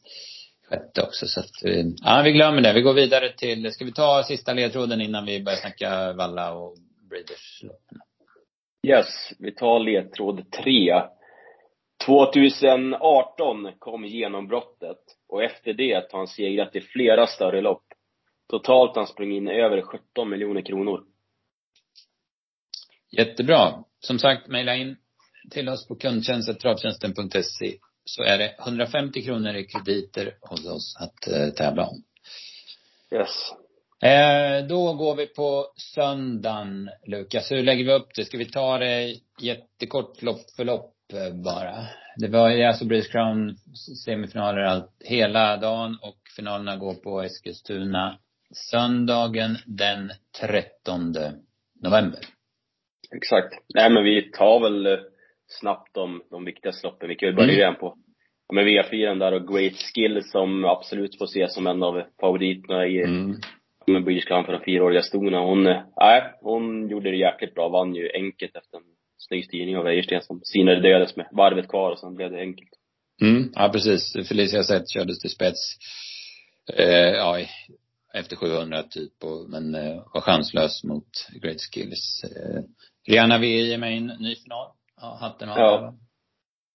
[0.69, 1.27] sjätte också.
[1.27, 2.73] Så att, vi, ja, vi glömmer det.
[2.73, 6.75] Vi går vidare till, ska vi ta sista ledtråden innan vi börjar snacka valla och
[7.09, 7.63] breeders
[8.87, 11.01] Yes, vi tar ledtråd tre.
[12.05, 14.97] 2018 kom genombrottet
[15.29, 17.83] och efter det har han segrat i flera större lopp.
[18.49, 21.03] Totalt har han sprungit in över 17 miljoner kronor.
[23.11, 23.83] Jättebra.
[23.99, 24.95] Som sagt, mejla in
[25.51, 31.49] till oss på kundtjänst.travtjänsten.se så är det 150 kronor i krediter hos oss att eh,
[31.49, 32.03] tävla om.
[33.11, 33.51] Yes.
[34.01, 37.51] Eh, då går vi på söndagen, Lukas.
[37.51, 38.25] Hur lägger vi upp det?
[38.25, 41.87] Ska vi ta det jättekort lopp för lopp eh, bara?
[42.17, 43.57] Det var ju alltså British Crown
[44.05, 48.19] semifinaler allt, hela dagen och finalerna går på Eskilstuna
[48.53, 51.13] söndagen den 13
[51.83, 52.19] november.
[53.15, 53.53] Exakt.
[53.75, 54.99] Nej men vi tar väl eh,
[55.47, 57.09] snabbt de, de viktigaste loppen.
[57.09, 57.59] Vi kan ju börja Mm.
[57.59, 57.97] redan på
[58.53, 63.01] men V4 där och Great Skill som absolut får ses som en av favoriterna i
[63.03, 63.35] Mm.
[63.87, 65.39] med British Crown för de fyraåriga stona.
[65.39, 67.69] Hon, eh, nej, hon gjorde det jäkligt bra.
[67.69, 68.83] Vann ju enkelt efter en
[69.17, 72.69] snygg styrning av Wäjersten som sinade dödes med varvet kvar och sen blev det enkelt.
[73.21, 74.27] Mm, ja precis.
[74.29, 75.75] Felicia Zet kördes till spets.
[76.77, 77.39] Eh, ja,
[78.13, 81.09] efter 700 typ och, men eh, var chanslös mot
[81.41, 82.23] Great Skills.
[82.23, 82.61] Eh,
[83.07, 84.67] Rihanna V är med i en ny final.
[85.01, 85.57] Ja, hatten av.
[85.57, 85.93] Ja.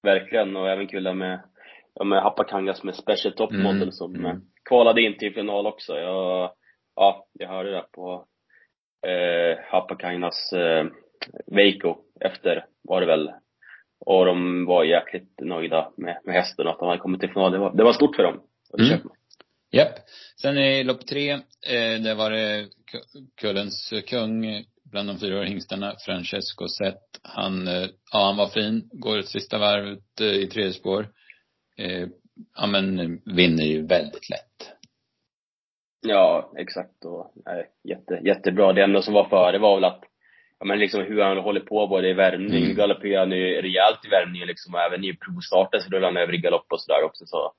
[0.02, 1.40] Verkligen, och även kul med,
[1.94, 4.26] ja, med Hapakangas med Special Top Mm, Model som mm.
[4.26, 4.36] eh,
[4.68, 5.92] kvalade in till final också.
[5.92, 6.52] Jag,
[6.96, 8.26] ja, jag hörde det på
[9.06, 10.86] eh, Hapakangas eh,
[11.46, 13.30] Veiko efter, var det väl.
[14.06, 17.52] Och de var jäkligt nöjda med, med hästen och att de hade kommit till final.
[17.52, 18.40] Det var, det var stort för dem.
[18.70, 19.00] Och det Mm.
[19.76, 19.94] Japp.
[20.42, 25.94] Sen i lopp tre, eh, där var det Ku- kullens kung bland de fyra hingstarna,
[26.06, 27.02] Francesco Zet.
[27.22, 31.08] Han, eh, ja han var fin, går ett sista varvet eh, i tredje spår.
[31.78, 32.08] Eh,
[32.56, 34.70] ja men vinner ju väldigt lätt.
[36.06, 37.04] Ja, exakt.
[37.04, 38.72] Och, nej, jätte, jättebra.
[38.72, 40.00] Det enda som var före var väl att,
[40.58, 42.64] ja men liksom hur han håller på både i värmning, Mm.
[42.64, 42.76] mm.
[42.76, 46.34] galopperar han ju rejält i värmningen liksom, och även i provstarten så rullar han över
[46.34, 47.52] i galopp och sådär också så.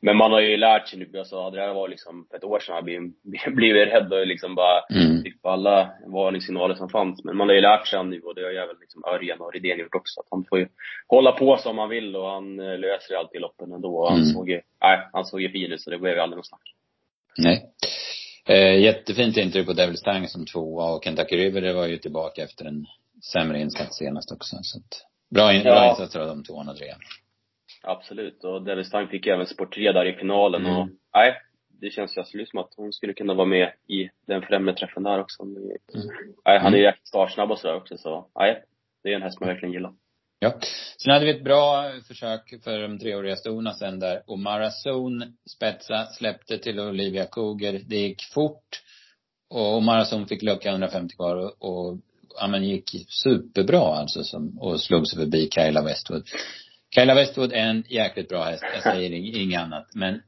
[0.00, 2.44] Men man har ju lärt sig nu, alltså hade det här varit liksom för ett
[2.44, 3.12] år sedan hade jag
[3.54, 5.22] blivit, rädd och liksom bara Mm.
[5.22, 7.24] fick på alla varningssignaler som fanns.
[7.24, 9.52] Men man har ju lärt sig nu och det har ju även liksom Örjan och
[9.52, 10.20] Rydén gjort också.
[10.20, 10.68] Att han får ju
[11.08, 13.96] hålla på som han vill och han eh, löser ju alltid loppen ändå.
[13.96, 14.28] Och han Mm.
[14.34, 16.62] såg ju, nej, han såg ju fin ut så det blev ju aldrig något snack.
[17.38, 17.62] Nej.
[18.48, 22.42] Eh, jättefint intryck på Devil Stang som tvåa och Kentucky River det var ju tillbaka
[22.42, 22.86] efter en
[23.32, 24.56] sämre insats senast också.
[24.62, 24.92] Så att,
[25.34, 25.90] bra, in, bra Ja.
[25.90, 26.98] insatser av de tvåan och trean.
[27.82, 28.44] Absolut.
[28.44, 30.76] Och Davis Stang fick ju även sport 3 där i finalen Mm.
[30.76, 31.34] och nej,
[31.80, 35.02] det känns ju absolut som att hon skulle kunna vara med i den främre träffen
[35.02, 35.44] där också.
[36.44, 38.62] Nej, han är ju rätt startsnabb och sådär också så nej,
[39.02, 39.92] det är en häst man verkligen gillar.
[40.38, 40.54] Ja.
[40.98, 44.22] Sen hade vi ett bra försök för de treåriga stona sen där.
[44.26, 47.80] Och Marazon spetsa, släppte till Olivia Koger.
[47.86, 48.82] Det gick fort.
[49.50, 51.98] Och Marazon fick lucka 150 kvar och, och
[52.40, 56.22] ja men gick superbra alltså som, och slog sig förbi Kyla Westwood.
[56.98, 59.86] Kyla Westwood är en jäkligt bra häst, jag säger ing- inget annat.
[59.94, 60.22] Men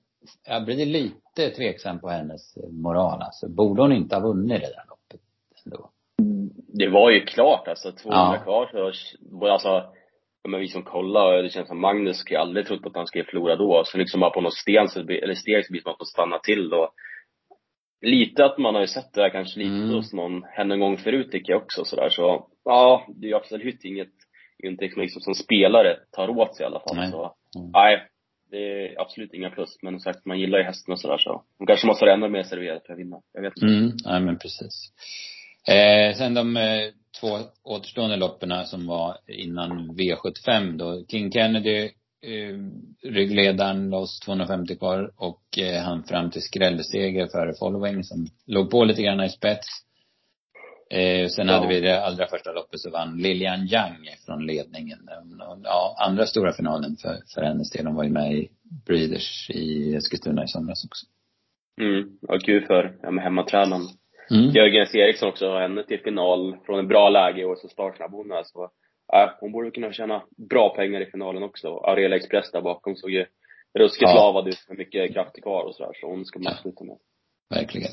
[0.47, 3.49] jag blir lite tveksam på hennes moral alltså.
[3.49, 5.21] Borde hon inte ha vunnit det där loppet
[5.67, 5.91] ändå?
[6.75, 8.43] Det var ju klart alltså, 200 Ja.
[8.45, 9.93] kvar så, alltså,
[10.49, 13.25] men vi som kollar, och det känns som Magnus skulle aldrig trott att han skulle
[13.25, 13.83] förlora då.
[13.87, 16.07] Så liksom bara på något sten så, eller steg så blir det som att man
[16.07, 16.91] stanna till och
[18.01, 19.91] Lite att man har ju sett det här kanske lite Mm.
[19.95, 23.35] hos någon, henne en gång förut tycker jag också sådär så, ja, det är ju
[23.37, 24.09] absolut inget,
[24.59, 27.11] inte som, liksom, som spelare tar åt sig i alla fall Nej.
[27.11, 27.35] så.
[27.59, 27.71] Mm.
[27.71, 28.09] Nej,
[28.51, 29.79] det är absolut inga plus.
[29.83, 31.43] Men som sagt, man gillar ju hästen och sådär så.
[31.59, 33.21] De kanske måste ha ännu mer serverat för att vinna.
[33.33, 33.75] Jag vet inte.
[33.75, 34.93] Mm, ja men precis.
[35.69, 36.89] Eh, sen de eh,
[37.21, 41.05] två återstående loppen som var innan V75 då.
[41.09, 41.85] King Kennedy,
[42.23, 42.59] eh,
[43.03, 48.85] ryggledaren, loss 250 kvar och eh, han fram till skrällseger före Following som låg på
[48.85, 49.67] lite grann i spets.
[50.91, 51.55] Eh, sen Ja.
[51.55, 54.99] hade vi det allra första loppet så vann Lilian Yang från ledningen.
[55.65, 57.87] Ja, andra stora finalen för, för hennes del.
[57.87, 58.49] Hon var ju med i
[58.87, 61.07] Breeders i Eskilstuna i somras också.
[61.81, 63.83] Mm, och kul för ja, hemmatränaren.
[64.31, 64.51] Mm.
[64.51, 64.95] Jörgen S.
[64.95, 68.33] Eriksson också har henne till final från en bra läge i år så startsnabb hon
[68.33, 68.43] är.
[68.43, 68.65] Så,
[69.13, 71.69] äh, hon borde kunna tjäna bra pengar i finalen också.
[71.77, 73.27] Ariela Express där bakom såg ju
[73.79, 74.15] ruskigt Ja.
[74.15, 75.93] lavad ut med mycket kraft kvar och sådär.
[76.01, 76.51] Så hon ska man Ja.
[76.57, 76.97] absolut ta med.
[77.51, 77.91] Verkligen.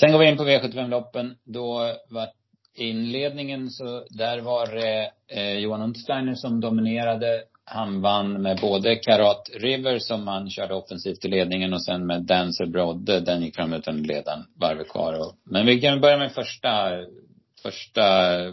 [0.00, 1.34] Sen går vi in på V75-loppen.
[1.44, 2.28] Då var
[2.74, 7.42] inledningen så där var det eh, Johan Untersteiner som dominerade.
[7.64, 12.22] Han vann med både Karat River som han körde offensivt i ledningen och sen med
[12.22, 13.20] Dancer Brodde.
[13.20, 15.20] Den gick fram utan ledaren varvet kvar.
[15.20, 16.90] Och, men vi kan börja med första,
[17.62, 18.02] första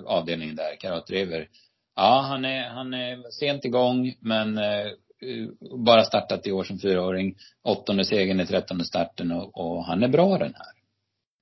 [0.05, 1.47] avdelningen där, Karat River.
[1.95, 4.87] Ja, han är, han är sent igång men eh,
[5.85, 7.35] bara startat i år som fyraåring.
[7.63, 10.80] Åttonde segern i trettonde starten och, och han är bra den här.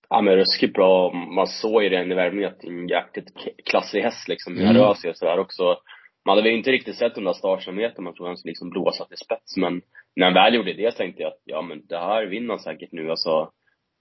[0.09, 1.11] Ja men ruskigt bra.
[1.13, 3.33] Man såg ju redan i värmningen att det är en jäkligt
[3.65, 4.57] klassig häst liksom.
[4.57, 4.73] Mm.
[4.73, 5.63] rör sig och sådär också.
[6.25, 8.03] Man hade väl inte riktigt sett de där startkilometerna.
[8.03, 9.57] Man trodde han skulle liksom blåsa till spets.
[9.57, 9.81] Men
[10.15, 12.91] när han väl gjorde det tänkte jag att, ja men det här vinner han säkert
[12.91, 13.09] nu.
[13.09, 13.51] Alltså,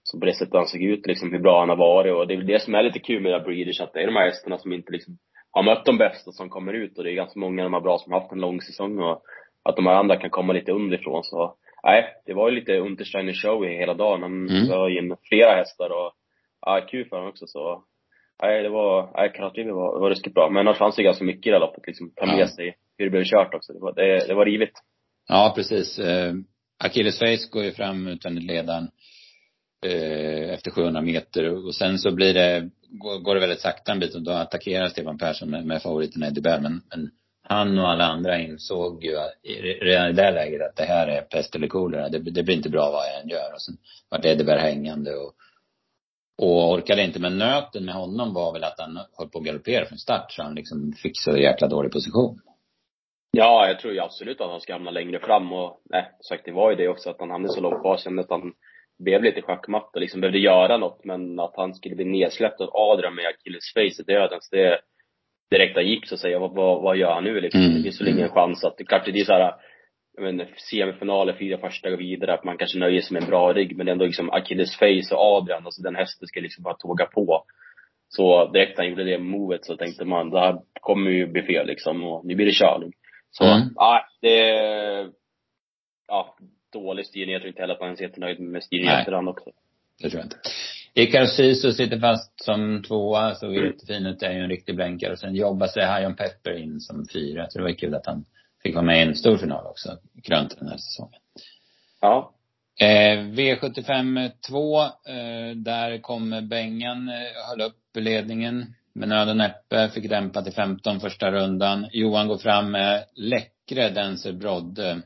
[0.03, 2.13] så på det sättet han såg ut, liksom hur bra han har varit.
[2.13, 4.07] Och det är väl det som är lite kul med det breeders, att det är
[4.07, 5.17] de här hästarna som inte liksom
[5.51, 6.97] har mött de bästa som kommer ut.
[6.97, 8.99] Och det är ganska många av de här bra som har haft en lång säsong.
[8.99, 9.21] Och
[9.63, 11.23] att de här andra kan komma lite underifrån.
[11.23, 14.21] Så nej, det var ju lite Untersteiner show i hela dagen.
[14.21, 14.67] Han mm.
[14.67, 16.11] la in flera hästar och
[16.61, 17.47] ja, kul för honom också.
[17.47, 17.83] Så
[18.43, 20.49] nej, det var, nej, Karatlivet var, var ruskigt bra.
[20.49, 22.47] Men annars fanns det ganska mycket i det loppet, liksom, ta med ja.
[22.47, 23.73] sig hur det blev kört också.
[23.73, 24.79] Det var, det, det var rivigt.
[25.27, 25.99] Ja, precis.
[25.99, 26.33] Eh,
[26.83, 28.87] Achilles Face går ju fram utan ledaren
[29.85, 33.99] eh, efter 700 meter och sen så blir det, går, går det väldigt sakta en
[33.99, 36.61] bit och då attackerar Stefan Persson med, med favoriten Eddie Bell.
[36.61, 37.09] Men, men
[37.49, 39.17] han och alla andra insåg ju
[39.81, 42.09] redan i det läget att det här är pest eller kolera.
[42.09, 43.53] Det, det blir inte bra vad jag än gör.
[43.53, 43.75] Och sen
[44.09, 45.33] vart Edeberg hängande och,
[46.41, 47.19] och orkade inte.
[47.19, 50.31] Men nöten med honom var väl att han höll på att galoppera från start.
[50.31, 52.39] Så han liksom fick så jäkla dålig position.
[53.31, 56.51] Ja, jag tror ju absolut att han ska hamna längre fram och nej, sagt det
[56.51, 58.53] var ju det också att han hamnade så långt bak Kände att han
[58.99, 61.03] blev lite schackmatt och liksom behövde göra något.
[61.03, 63.91] Men att han skulle bli nedsläppt av Adrian med Achilles face i
[64.41, 64.79] så det
[65.49, 67.61] direkta gips och säga vad, vad, vad gör han nu liksom?
[67.61, 67.73] Mm.
[67.73, 69.53] Det finns väl ingen chans att, det klart det är såhär,
[70.15, 73.29] jag vet inte, semifinaler, fyra första går vidare, att man kanske nöjer sig med en
[73.29, 76.39] bra rygg, men det är ändå liksom Achilles face och Adrian, alltså den hästen ska
[76.39, 77.43] liksom bara tåga på.
[78.09, 81.67] Så direkt han gjorde det movet så tänkte man, det här kommer ju bli fel
[81.67, 82.91] liksom, och nu blir det körning.
[83.31, 83.67] Så, mm.
[83.75, 84.39] ja, det,
[86.07, 86.35] ja,
[86.73, 87.33] dålig styrning.
[87.33, 89.49] Jag tror inte heller att man är jättenöjd med styrningen efter också.
[90.01, 90.37] Det tror jag inte.
[90.93, 94.19] Icarus Sisu sitter fast som tvåa, såg jättefin ut.
[94.19, 95.11] Det är ju en riktig blänkare.
[95.11, 97.49] Och sen jobbar sig Hajon Pepper in som fyra.
[97.49, 98.25] Så det var kul att han
[98.63, 99.97] fick vara med i en stor final också.
[100.23, 101.19] Krönt den här säsongen.
[102.01, 102.33] Ja.
[102.79, 109.89] Eh, V75 2, eh, där kom Bengan, eh, höll upp ledningen med nöd och näppe.
[109.89, 111.87] Fick dämpa till 15 första rundan.
[111.91, 115.01] Johan går fram med läckre Denser Brodde.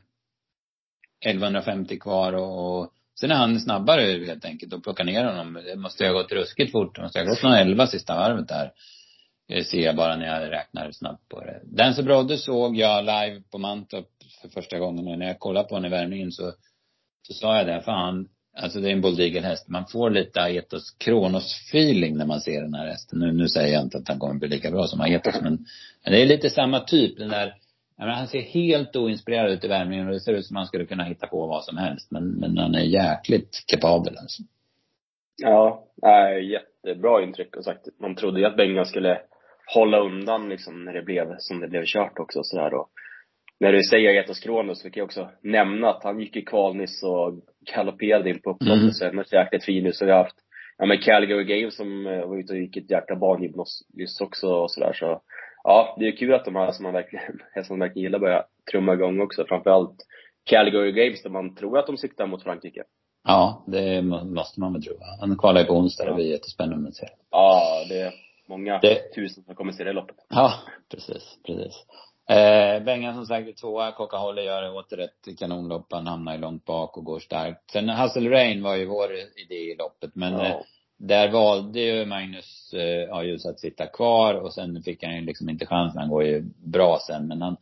[1.20, 5.58] 1150 kvar och, och Sen är han snabbare helt enkelt och plockar ner honom.
[5.64, 6.96] Det måste ha gått ruskigt fort.
[6.96, 8.72] Det måste ha gått någon elva sista varvet där.
[9.48, 11.60] Det ser jag bara när jag räknar snabbt på det.
[11.64, 14.08] Dancer Brodde såg jag live på Mantorp
[14.42, 15.08] för första gången.
[15.08, 16.52] Och när jag kollade på honom i värmningen så,
[17.22, 19.68] så sa jag det, fan, alltså det är en Bull häst.
[19.68, 23.18] Man får lite Aetos Kronos feeling när man ser den här hästen.
[23.18, 25.66] Nu, nu säger jag inte att han kommer bli lika bra som Aetos men,
[26.04, 27.18] men det är lite samma typ.
[27.18, 27.54] Den där
[27.96, 30.60] jag menar, han ser helt oinspirerad ut i värmningen och det ser ut som att
[30.60, 32.10] han skulle kunna hitta på vad som helst.
[32.10, 34.42] Men, men han är jäkligt kapabel alltså.
[35.42, 37.88] Ja, äh, jättebra intryck och sagt.
[38.00, 39.20] Man trodde ju att Bengan skulle
[39.74, 42.90] hålla undan liksom när det blev som det blev kört också och sådär och
[43.60, 46.76] när du säger Etos Kronos så fick jag också nämna att han gick i kval
[46.76, 47.40] nyss och
[47.74, 48.80] galopperade in på upploppet.
[48.80, 48.90] Mm.
[48.90, 49.92] Så det jäkligt fin.
[49.92, 50.36] Så vi har haft,
[50.78, 53.52] ja men Calgary Game som eh, var ute och gick ett jäkla bangiv
[53.94, 55.22] nyss också och sådär så
[55.64, 57.24] ja, det är kul att de här som man verkligen,
[57.64, 59.44] som man verkligen gillar börjar trumma igång också.
[59.48, 59.96] Framförallt
[60.44, 62.82] Calgary Games där man tror att de siktar mot Frankrike.
[63.24, 64.94] Ja, det måste man väl tro.
[65.20, 67.08] Han kvalar ju på onsdag, det blir jättespännande att se.
[67.30, 68.12] Ja, det är
[68.48, 69.14] många det...
[69.14, 70.16] tusen som kommer se det loppet.
[70.28, 70.54] Ja,
[70.90, 71.86] precis, precis.
[72.28, 73.92] Eh, Bengan som sagt är tvåa.
[73.92, 75.86] Coca-Cola gör åter ett kanonlopp.
[75.92, 77.70] Han hamnar ju långt bak och går starkt.
[77.70, 80.10] Sen Hustle Rain var ju vår idé i loppet.
[80.14, 80.64] Men ja.
[81.06, 85.48] Där valde ju Magnus eh, Ajus att sitta kvar och sen fick han ju liksom
[85.48, 86.00] inte chansen.
[86.00, 87.56] Han går ju bra sen men han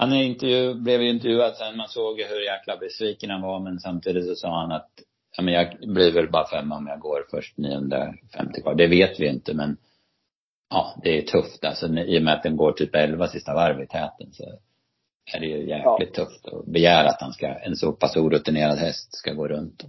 [0.00, 1.76] han är intervju, blev ju intervjuad sen.
[1.76, 4.90] Man såg ju hur jäkla besviken han var men samtidigt så sa han att
[5.36, 8.74] ja men jag blir väl bara femma om jag går först 950 kvar.
[8.74, 9.76] Det vet vi inte men
[10.70, 13.82] ja, det är tufft alltså i och med att den går typ 11 sista varv
[13.82, 14.44] i täten så
[15.34, 16.24] är det ju jäkligt ja.
[16.24, 19.84] tufft att begära att han ska, en så pass orutinerad häst ska gå runt.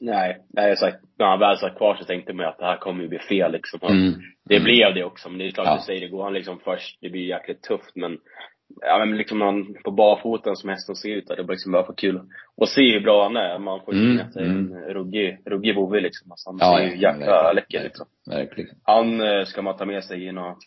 [0.00, 2.76] Nej, nej jag sagt, när han väl satt kvar så tänkte man att det här
[2.76, 3.80] kommer ju bli fel liksom.
[3.82, 4.14] Mm.
[4.44, 4.64] Det mm.
[4.64, 5.76] blev det också, men det är klart ja.
[5.76, 8.18] du säger, det går han liksom först, det blir jäkligt tufft men
[8.80, 11.94] Ja men liksom han på barfoten som hästen ser ut det blir liksom bara för
[11.94, 12.20] kul
[12.62, 13.58] att se hur bra han är.
[13.58, 14.26] Man får ju mm.
[14.26, 16.32] att en ruggig, ruggig vovve liksom.
[16.32, 18.06] Alltså, han ja, ser ju jäkla ja, läcker liksom.
[18.30, 18.76] Verkligen.
[18.82, 20.58] Han eh, ska man ta med sig i något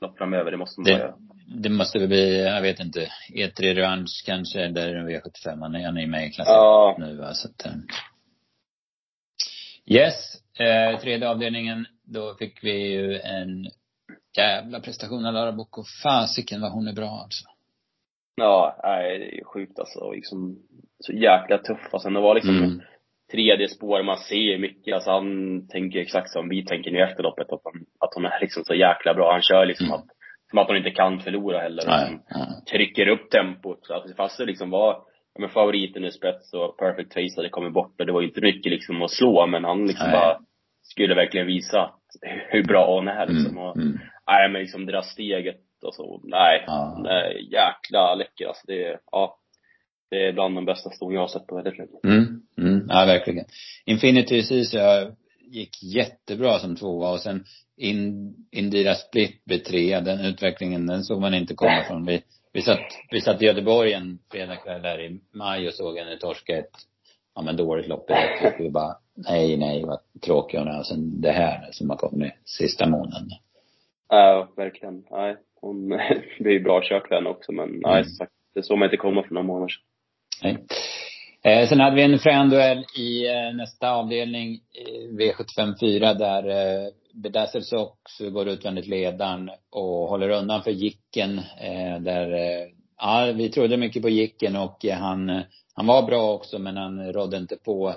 [0.00, 1.14] lopp framöver, det måste man det, göra.
[1.62, 3.00] Det måste väl bli, jag vet inte,
[3.34, 6.96] E3 Revanche kanske, där är V75, han är, är med i klassen ja.
[6.98, 7.72] nu va, så att, eh.
[9.92, 10.14] Yes,
[10.58, 13.66] eh, tredje avdelningen, då fick vi ju en
[14.36, 15.82] jävla prestation av Lara Bocco.
[16.02, 17.44] Fasiken vad hon är bra alltså.
[18.36, 20.12] Ja, nej, det är sjukt alltså.
[20.12, 20.58] Liksom,
[21.00, 21.88] så jäkla tuff.
[21.92, 22.80] Alltså, det var liksom mm.
[23.32, 24.94] tredje spår, man ser mycket.
[24.94, 27.52] Alltså han tänker exakt som vi tänker nu efter loppet.
[27.52, 29.32] Att, han, att hon är liksom så jäkla bra.
[29.32, 29.98] Han kör liksom mm.
[29.98, 30.06] att,
[30.50, 31.84] som att hon inte kan förlora heller.
[31.86, 32.64] Nej, liksom, nej.
[32.70, 33.86] Trycker upp tempot.
[33.86, 37.48] Så att fast det liksom var ja, men favoriten i spets och perfect face hade
[37.48, 40.20] kommit bort och det var inte mycket liksom att slå men han liksom nej.
[40.20, 40.40] bara
[40.82, 41.90] skulle verkligen visa
[42.48, 43.50] hur bra hon är liksom.
[43.50, 43.58] Mm.
[43.58, 43.98] Och, mm.
[44.26, 46.64] nej men liksom det där steget och så, nej.
[46.66, 47.00] Ja.
[47.02, 48.62] nej jäkla läcker alltså.
[48.66, 49.36] Det är, ja.
[50.10, 51.98] Det är bland de bästa ston jag har sett på väldigt länge.
[52.04, 53.44] Mm, mm, ja verkligen.
[53.84, 55.10] Infinity Ceesay
[55.40, 57.44] gick jättebra som tvåa och sen
[57.76, 60.00] in, Indira Split blev trea.
[60.00, 62.06] Den utvecklingen, den såg man inte komma från.
[62.06, 62.22] Vi,
[62.52, 66.58] vi satt, vi satt i Göteborg en fredagkväll där i maj och såg henne torska
[66.58, 66.70] ett,
[67.34, 68.54] ja men dåligt lopp i rätt.
[68.58, 70.78] Vi bara, nej, nej, vad tråkig hon är.
[70.78, 73.28] Och sen det här som har kommit sista månaden.
[74.08, 75.04] Ja, verkligen.
[75.10, 75.88] Nej, hon,
[76.38, 78.04] det är ju bra kört för henne också men nej, mm.
[78.04, 79.84] sagt, det såg man inte komma för några månader sedan.
[80.42, 80.66] Nej.
[81.42, 86.48] Eh, sen hade vi en frän duell i eh, nästa avdelning, eh, V75 4, där
[86.48, 91.38] eh, Bedazzles också går utvändigt ledaren och håller undan för Jicken.
[91.38, 95.42] Eh, där, eh, ja, vi trodde mycket på Jicken och han, eh,
[95.74, 97.94] han var bra också men han rådde inte på,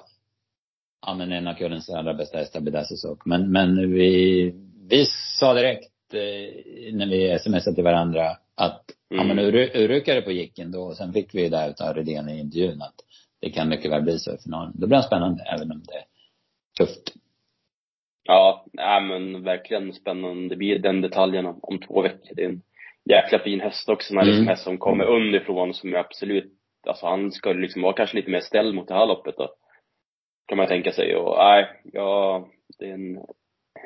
[1.06, 4.54] ja men en av kullens allra bästa hästar, Bedazzles Men, men vi,
[4.90, 5.06] vi
[5.40, 9.28] sa direkt eh, när vi smsade till varandra att, mm.
[9.28, 10.84] ja men urryckare på Jicken då.
[10.84, 12.96] Och sen fick vi det utav Redén i intervjun att
[13.42, 14.74] det kan mycket väl bli så i finalen.
[14.76, 16.06] Det blir spännande även om det är
[16.78, 17.13] tufft.
[18.24, 20.50] Ja, nej men verkligen spännande.
[20.50, 22.36] Det blir den detaljen om, om två veckor.
[22.36, 22.62] Det är en
[23.10, 24.14] jäkla fin häst också.
[24.14, 24.48] En mm.
[24.48, 26.54] häst som kommer underifrån som är absolut,
[26.88, 29.50] alltså han ska liksom vara kanske lite mer ställd mot det här loppet då.
[30.48, 31.16] Kan man tänka sig.
[31.16, 32.48] Och nej, ja,
[32.80, 33.20] det är en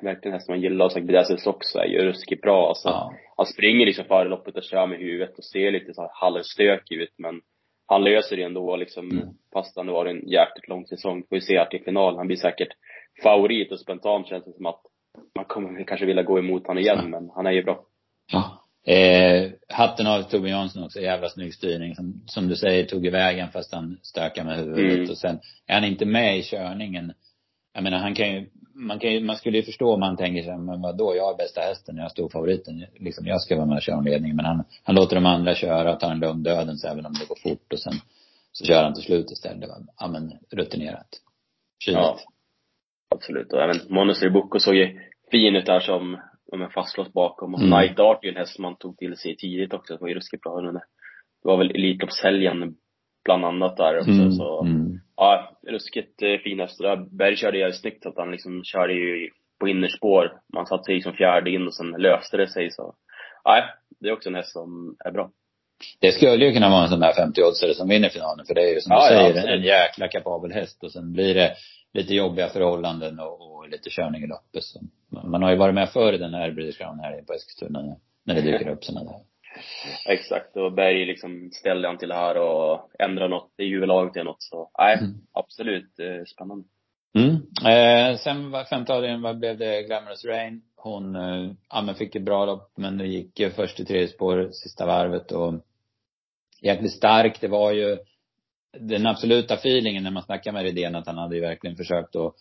[0.02, 0.86] verkligen häst man gillar.
[0.86, 2.68] Och sen Bedazzles också är ju ruskigt bra.
[2.68, 3.14] Alltså, ja.
[3.38, 6.96] Han springer liksom före loppet och kör med huvudet och ser lite så här halvstökig
[6.96, 7.42] ut men
[7.88, 9.28] han löser det ändå liksom, mm.
[9.54, 11.24] fast han var en jäkligt lång säsong.
[11.30, 12.18] Får vi se här till final.
[12.18, 12.74] Han blir säkert
[13.24, 14.82] favorit och spontant känns det som att
[15.36, 17.84] man kommer kanske vilja gå emot honom igen, men han är ju bra.
[18.32, 18.64] Ja.
[18.94, 21.96] Eh, hatten av Tobbe Jansson också, jävla snygg styrning.
[21.96, 24.96] Som, som du säger, tog i vägen fast han stökar med huvudet.
[24.98, 25.10] Mm.
[25.10, 27.14] Och sen är han inte med i körningen.
[27.74, 30.44] Jag menar, han kan ju, man kan ju, man skulle ju förstå om han tänker
[30.44, 32.86] sig, men vadå, jag har bästa hästen, jag har storfavoriten.
[32.96, 34.36] Liksom, jag ska vara med och köra ledningen.
[34.36, 37.28] Men han, han låter de andra köra och tar en lugn dödens även om det
[37.28, 37.74] går fort.
[37.74, 37.94] Och sen
[38.52, 39.70] så kör han till slut istället.
[40.00, 41.08] Ja men rutinerat.
[41.84, 42.02] Kyligt.
[42.02, 42.20] Ja.
[43.10, 43.54] Absolut.
[43.54, 45.00] Och även Monastery Boko såg ju
[45.32, 46.18] fin ut där som,
[46.52, 47.54] om jag fastlåst bakom.
[47.54, 47.80] Och mm.
[47.80, 49.94] Night Art är ju en häst som man tog till sig tidigt också.
[49.94, 50.62] Det var ju ruskigt bra.
[50.62, 50.82] Det
[51.42, 52.76] var väl Elitloppshelgen
[53.26, 54.12] bland annat där också.
[54.12, 54.32] Mm.
[54.32, 55.00] Så, mm.
[55.16, 56.82] ja, ruskigt eh, fin häst.
[57.12, 59.30] Berg körde ju snyggt så att han liksom körde ju
[59.60, 60.32] på innerspår.
[60.54, 62.96] Man satte sig som fjärde in och sen löste det sig så.
[63.46, 63.64] Nej,
[64.00, 65.32] det är också en häst som är bra.
[66.00, 68.46] Det skulle ju kunna vara en sån där 50-oddsare som vinner finalen.
[68.46, 70.84] För det är ju som ja, du säger, ja, en jäkla kapabel häst.
[70.84, 71.52] Och sen blir det
[71.94, 74.64] lite jobbiga förhållanden och, och lite körning i loppet.
[74.64, 74.80] Så
[75.10, 78.36] man har ju varit med förr i den här British Crown här på Eskilstuna när
[78.36, 79.20] det dyker upp sådana där.
[80.14, 84.24] Exakt, och Berg liksom ställde han till det här och ändrade något i huvudlaget till
[84.24, 84.44] något.
[84.44, 85.14] Så nej, mm.
[85.34, 86.66] absolut eh, spännande.
[87.16, 87.36] Mm.
[87.66, 89.84] Eh, sen var femte avdelningen, vad blev det?
[89.84, 90.62] Glamorous Rain.
[90.76, 94.08] Hon, eh, ja men fick ett bra lopp, men det gick ju först i tredje
[94.08, 95.54] spår sista varvet och
[96.62, 97.42] jäkligt stark.
[97.42, 97.98] Det var ju
[98.80, 102.36] den absoluta feelingen när man snackade med Rydén att han hade ju verkligen försökt att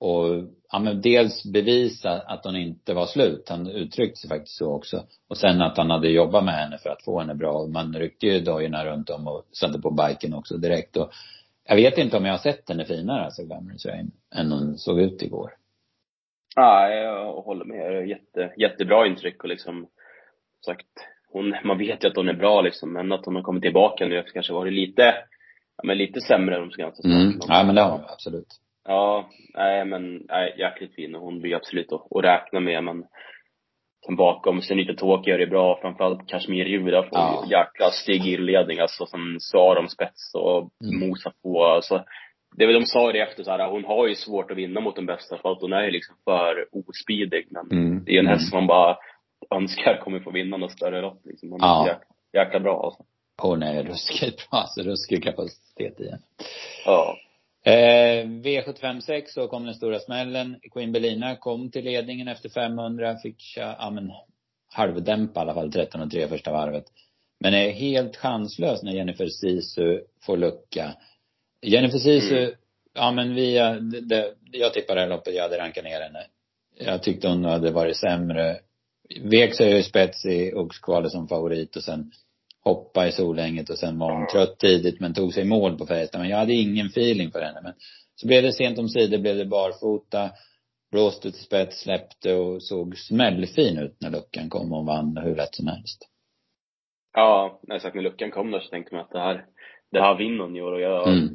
[0.00, 0.26] och
[0.72, 3.48] ja, men dels bevisa att hon inte var slut.
[3.48, 5.04] Han uttryckte sig faktiskt så också.
[5.28, 7.66] Och sen att han hade jobbat med henne för att få henne bra.
[7.66, 10.96] Man ryckte ju dojorna runt om och satte på biken också direkt.
[10.96, 11.10] Och
[11.64, 15.00] jag vet inte om jag har sett henne finare, alltså Glamorous Rain, än hon såg
[15.00, 15.52] ut igår.
[16.56, 18.08] Ja, jag håller med.
[18.08, 19.86] Jätte, jättebra intryck och liksom
[20.66, 20.86] sagt,
[21.32, 24.06] hon, man vet ju att hon är bra liksom, men att hon har kommit tillbaka
[24.06, 25.14] nu kanske varit lite,
[25.78, 27.40] ja men lite sämre än de senaste mm.
[27.48, 28.60] Ja men det har hon absolut.
[28.84, 33.04] Ja, nej men, nej, jäkligt fin och hon blir absolut att, att räkna med men
[34.06, 37.44] sen bakom, Senita Tåki gör det bra, framförallt Kashmir Juda får ja.
[37.50, 41.08] jäkla stig alltså som Sarom spets och mm.
[41.08, 42.04] Mosa på, alltså
[42.56, 44.96] det var de sa det efter så här, hon har ju svårt att vinna mot
[44.96, 48.04] den bästa för att hon är ju liksom för ospidig men mm.
[48.04, 48.96] det är en häst som man bara
[49.50, 51.50] önskar kommer få vinna något större lopp liksom.
[51.50, 51.84] Hon ja.
[51.84, 53.02] är jäkla, jäkla bra alltså.
[53.42, 56.22] Hon är ruskigt bra, alltså ruskig kapacitet i henne.
[56.84, 57.18] Ja.
[57.64, 60.60] Eh, V75 så kom den stora smällen.
[60.72, 64.12] Queen Belina kom till ledningen efter 500, fick ja men
[64.72, 66.84] halvdämpa i alla fall 13 och 3 första varvet.
[67.40, 70.94] Men är helt chanslös när Jennifer Sisu får lucka.
[71.62, 72.54] Jennifer Sisu mm.
[72.94, 76.00] ja men vi, eh, det, det, jag tippade det här loppet, jag hade rankat ner
[76.00, 76.26] henne.
[76.78, 78.60] Jag tyckte hon hade varit sämre.
[79.20, 82.12] Vek sig i spets i Oxkvalet som favorit och sen
[82.64, 86.20] hoppa i Solänget och sen var hon trött tidigt men tog sig mål på Färjestad.
[86.20, 87.60] Men jag hade ingen feeling för henne.
[87.62, 87.72] Men
[88.14, 90.30] så blev det sent om sidor, blev det barfota,
[90.90, 95.54] blåste till spets, släppte och såg smällfin ut när luckan kom och vann hur lätt
[95.54, 96.08] som helst.
[97.12, 97.94] Ja, exakt.
[97.94, 99.44] När luckan kom där så tänkte man att det här,
[99.90, 101.28] det här vinner hon i år och jag mm.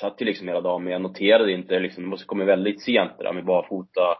[0.00, 3.12] satt ju liksom hela dagen men jag noterade inte liksom, det måste kommit väldigt sent
[3.18, 4.16] det där med barfota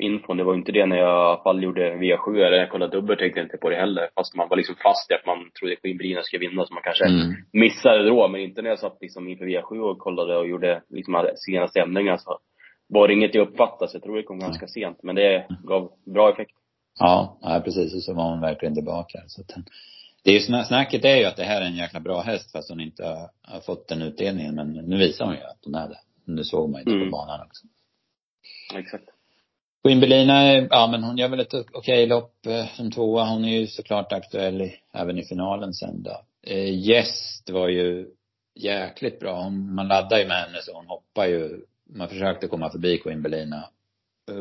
[0.00, 0.36] infon.
[0.36, 2.96] Det var inte det när jag i alla fall gjorde V7 eller när jag kollade
[2.96, 4.08] dubbel tänkte jag inte på det heller.
[4.14, 6.82] Fast man var liksom fast i att man trodde att Queen skulle vinna så man
[6.82, 7.34] kanske mm.
[7.52, 8.28] missade det då.
[8.28, 12.18] Men inte när jag satt liksom inför V7 och kollade och gjorde liksom senaste ändringarna
[12.18, 12.38] så
[12.88, 13.90] var det inget jag uppfattade.
[13.90, 14.98] Så jag tror det kom ganska sent.
[15.02, 16.54] Men det gav bra effekt.
[16.98, 17.94] Ja, ja precis.
[17.94, 19.18] Och så var hon verkligen tillbaka.
[19.26, 19.64] Så att,
[20.24, 22.70] det är ju, snacket är ju att det här är en jäkla bra häst fast
[22.70, 24.54] hon inte har, har fått den utdelningen.
[24.54, 25.98] Men nu visar hon ju att hon är det.
[26.24, 27.10] Nu såg man ju mm.
[27.10, 27.66] på banan också.
[28.74, 29.04] Exakt.
[29.88, 33.24] Quimbelina, ja men hon gör väl ett okej okay lopp eh, som tvåa.
[33.24, 36.20] Hon är ju såklart aktuell även i finalen sen då.
[36.46, 38.06] Eh, Gäst var ju
[38.54, 39.42] jäkligt bra.
[39.42, 41.60] Hon, man laddar ju med henne så hon hoppar ju.
[41.90, 43.68] Man försökte komma förbi Quimbelina.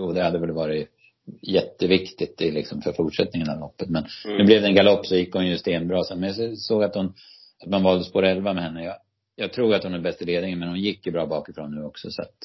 [0.01, 0.89] Och det hade väl varit
[1.41, 3.89] jätteviktigt i liksom för fortsättningen av loppet.
[3.89, 4.37] Men mm.
[4.37, 6.19] nu blev det en galopp så gick hon ju stenbra sen.
[6.19, 7.13] Men jag såg att hon,
[7.63, 8.83] att man valde spår 11 med henne.
[8.83, 8.95] Jag,
[9.35, 11.83] jag tror att hon är bäst i ledningen men hon gick ju bra bakifrån nu
[11.83, 12.37] också så att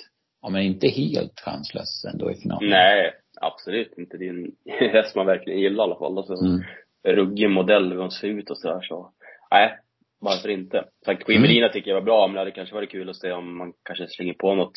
[0.43, 2.71] ja, men inte helt chanslös ändå i finalen.
[2.71, 4.17] Nej, absolut inte.
[4.17, 4.53] Det är en
[4.93, 6.19] häst man verkligen gillar i alla fall.
[6.19, 6.63] Alltså, mm.
[7.05, 9.13] ruggig modell, hur hon ser ut och sådär så.
[9.51, 9.79] Nej,
[10.21, 10.85] varför inte?
[11.05, 11.73] Sagt, Quimerina mm.
[11.73, 14.07] tycker jag var bra, men det hade kanske varit kul att se om man kanske
[14.09, 14.73] slänger på något,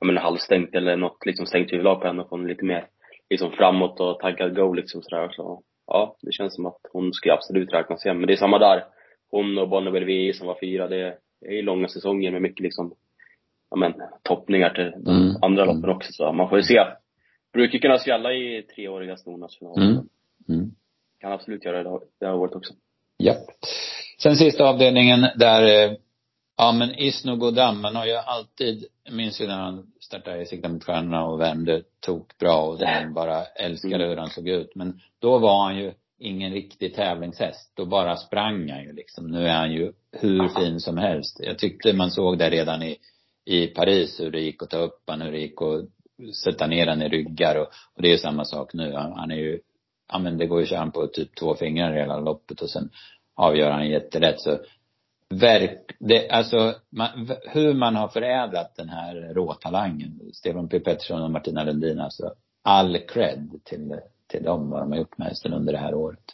[0.00, 2.86] jag menar halvstängt eller något liksom stängt huvudlag på henne och få henne lite mer
[3.30, 5.28] liksom framåt och taggad go liksom sådär.
[5.32, 8.18] Så ja, det känns som att hon skulle absolut räknas hem.
[8.18, 8.84] Men det är samma där.
[9.30, 12.94] Hon och Bonnevier VI som var fyra, det är långa säsonger med mycket liksom
[13.72, 13.92] ja, men,
[14.22, 15.36] toppningar till de mm.
[15.42, 16.12] andra loppen också.
[16.12, 16.80] Så man får ju se.
[17.52, 19.82] Brukar kunna svälla i treåriga stornationaler.
[19.82, 20.08] Mm.
[20.48, 20.70] Mm.
[21.20, 22.74] Kan absolut göra det det här året också.
[23.16, 23.34] Ja.
[24.22, 25.96] Sen sista avdelningen där, eh,
[26.56, 30.68] ja men Isno Godam, man har ju alltid, minns ju när han startade i Sikta
[30.68, 34.08] mot stjärnorna och värmde tok bra och den bara älskade mm.
[34.08, 34.74] hur han såg ut.
[34.74, 37.72] Men då var han ju ingen riktig tävlingshäst.
[37.74, 39.30] Då bara sprang han ju liksom.
[39.30, 41.40] Nu är han ju hur fin som helst.
[41.40, 42.96] Jag tyckte man såg det redan i
[43.44, 45.84] i Paris hur det gick att ta upp han, hur det gick att
[46.34, 48.92] sätta ner han i ryggar och, och det är ju samma sak nu.
[48.92, 49.60] Han, han är ju,
[50.12, 52.90] ja men det går ju att köra på typ två fingrar hela loppet och sen
[53.34, 54.58] avgör han jätterätt så
[55.28, 61.30] verk, det, alltså man, hur man har förädlat den här råtalangen, Stefan P Pettersson och
[61.30, 65.72] Martina Lundin alltså, all cred till, till dem vad de har gjort med hästen under
[65.72, 66.24] det här året.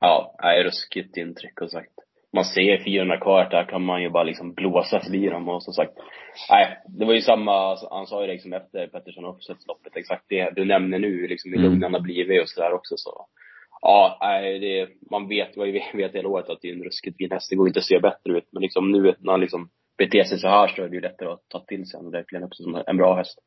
[0.00, 1.92] Ja, är ruskigt intryck och sagt
[2.32, 5.74] man ser 400 kvar där kan man ju bara liksom blåsa förbi dem och som
[5.74, 5.92] sagt,
[6.50, 10.64] nej, det var ju samma, han sa ju liksom efter Pettersson loppet exakt det du
[10.64, 11.70] nämner nu, liksom hur mm.
[11.70, 13.26] lugn han har blivit och sådär också så.
[13.82, 17.16] Ja, nej, det, man vet, vad vi vet hela året att det är en ruskigt
[17.16, 19.68] fin häst, det går inte att se bättre ut, men liksom nu när han liksom
[19.98, 22.44] beter sig så här så är det ju lättare att ta till sig honom verkligen
[22.44, 23.38] också som en bra häst.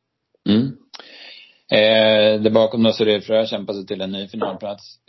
[0.49, 0.67] Mm.
[1.71, 4.99] Eh, där bakom då Cyril Frö kämpar sig till en ny finalplats.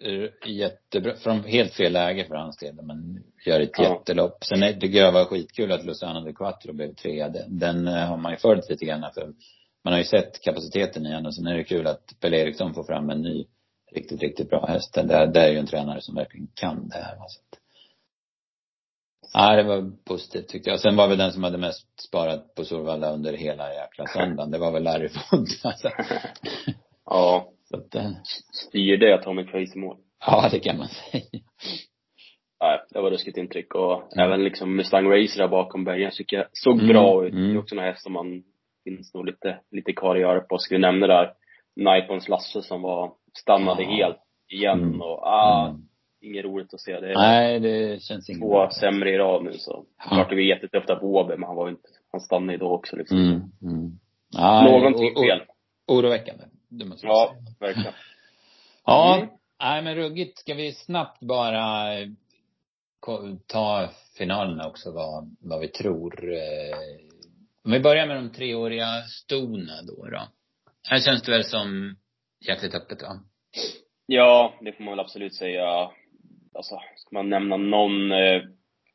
[0.46, 3.82] Jättebra, från helt fel läge för hans del, men gör ett ja.
[3.84, 4.44] jättelopp.
[4.44, 7.28] Sen är, tycker jag var skitkul att Luciano de Quattro blev trea.
[7.28, 9.32] Den, den eh, har man ju följt lite grann för
[9.84, 12.84] man har ju sett kapaciteten i henne sen är det kul att Pelle Eriksson får
[12.84, 13.44] fram en ny
[13.92, 14.94] riktigt, riktigt bra häst.
[14.94, 17.16] Det, det är ju en tränare som verkligen kan det här.
[17.16, 17.40] Alltså.
[19.32, 20.80] Ja, det var positivt tyckte jag.
[20.80, 24.50] Sen var väl den som hade mest sparat på Solvalla under hela jäkla söndagen.
[24.50, 25.90] Det var väl Larry Font alltså.
[27.04, 27.48] Ja.
[27.64, 28.10] Så att, eh.
[28.52, 29.96] Styrde Atomic Face i mål.
[30.26, 31.24] Ja, det kan man säga.
[32.60, 34.26] Nej, det var ruskigt intryck och mm.
[34.26, 36.88] även liksom Mustang Racer där bakom Bergen tycker jag såg mm.
[36.88, 37.32] bra ut.
[37.32, 37.48] Mm.
[37.48, 38.42] Det är också en häst som man
[38.84, 40.58] finns nog lite, lite kvar att göra på.
[40.58, 41.32] Ska vi nämna där
[41.76, 43.90] Nipons Lasse som var, stannade ja.
[43.90, 45.00] helt igen mm.
[45.00, 45.89] och ah, mm
[46.20, 47.00] inget roligt att se.
[47.00, 49.84] Det Nej, det känns inget Två sämre i rad nu så.
[49.98, 50.04] Ja.
[50.04, 52.96] Klart det var jättetufft att Åby, men han var inte, han stannade ju då också
[52.96, 53.18] liksom.
[53.18, 53.98] Mm, mm.
[54.30, 55.42] Ja, Någonting o, fel.
[55.86, 57.54] Oroväckande, det måste jag ja, säga.
[57.60, 57.92] Verkligen.
[58.86, 59.28] ja, mm.
[59.60, 60.38] nej men ruggigt.
[60.38, 61.96] Ska vi snabbt bara
[63.46, 66.32] ta finalerna också, vad, vad vi tror.
[66.32, 66.78] Eh,
[67.64, 70.28] om vi börjar med de treåriga stona då, då.
[70.88, 71.96] Här känns det väl som
[72.40, 73.20] jäkligt öppet, va?
[74.06, 75.90] Ja, det får man väl absolut säga
[76.56, 78.42] alltså, ska man nämna någon, eh,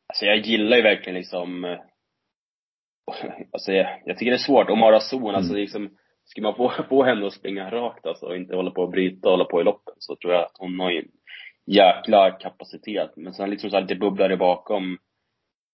[0.08, 1.80] alltså jag gillar ju verkligen liksom, eh,
[3.52, 5.36] alltså jag, jag tycker det är svårt, Omara Zon, alltså, mm.
[5.36, 5.90] alltså liksom,
[6.26, 9.28] ska man få, få henne att springa rakt alltså och inte hålla på och bryta
[9.28, 11.12] och hålla på i loppen så tror jag att hon har ju en
[11.66, 13.12] jäkla kapacitet.
[13.16, 14.98] Men sen liksom så här lite bubblare bakom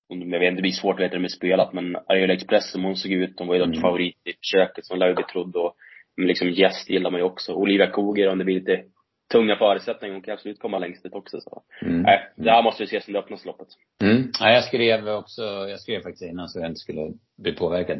[0.08, 2.72] jag vet inte, det blir svårt att veta hur de är spelat, men Ariel Express
[2.72, 3.82] som hon såg ut, hon var ju mm.
[3.82, 5.76] favorit i köket som lär ju bli trodd och
[6.18, 7.54] men liksom gäst gillar man ju också.
[7.54, 8.84] Olivia Koger, om det blir lite
[9.32, 11.64] tunga förutsättningar, hon kan absolut komma längst dit också så.
[11.82, 12.02] Mm.
[12.02, 13.68] Nej, det här måste vi se som det öppnaste loppet.
[14.04, 14.32] Mm.
[14.40, 17.98] Ja, jag skrev också, jag skrev faktiskt innan så jag inte skulle bli påverkad.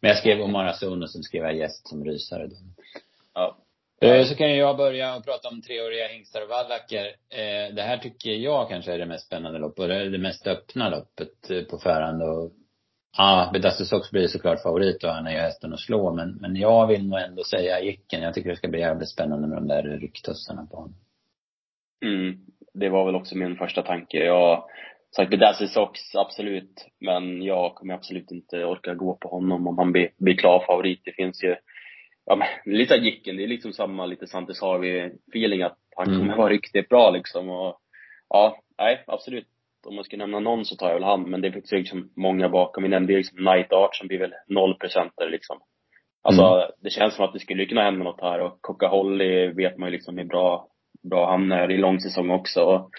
[0.00, 2.56] Men jag skrev Omar Azun och sen skrev jag gäst som rysare då.
[3.34, 3.58] Ja.
[4.00, 7.06] Eh, så kan jag börja och prata om treåriga hingstar och vallacker.
[7.30, 10.46] Eh, det här tycker jag kanske är det mest spännande loppet och det det mest
[10.46, 12.22] öppna loppet eh, på förhand.
[12.22, 12.52] Och
[13.16, 16.12] ja, Bedastus Sox blir såklart favorit och han är ju hästen att slå.
[16.12, 18.22] Men, men jag vill nog ändå säga Jicken.
[18.22, 20.94] Jag tycker det ska bli jävligt spännande med de där rycktussarna på honom.
[22.04, 22.38] Mm.
[22.74, 24.24] Det var väl också min första tanke.
[24.24, 24.64] Jag
[25.16, 26.86] sagt Bedastus Sox, absolut.
[27.00, 31.00] Men jag kommer absolut inte orka gå på honom om han blir, blir klar favorit.
[31.04, 31.56] Det finns ju
[32.26, 36.38] ja, men, lite Jicken, det är liksom samma lite Santis Harvey-feeling att han kommer mm.
[36.38, 37.48] vara riktigt bra liksom.
[37.50, 37.80] Och,
[38.28, 39.46] ja, nej, absolut.
[39.86, 42.48] Om man ska nämna någon så tar jag väl han, men det finns liksom många
[42.48, 42.82] bakom.
[42.82, 45.60] Vi nämnde liksom Night Art som blir väl nollprocentare liksom.
[46.22, 46.70] Alltså, mm.
[46.82, 49.88] det känns som att det skulle kunna hända något här och Coca Holly vet man
[49.88, 50.68] ju liksom hur bra,
[51.10, 52.60] bra han är i långsäsong också.
[52.60, 52.90] Och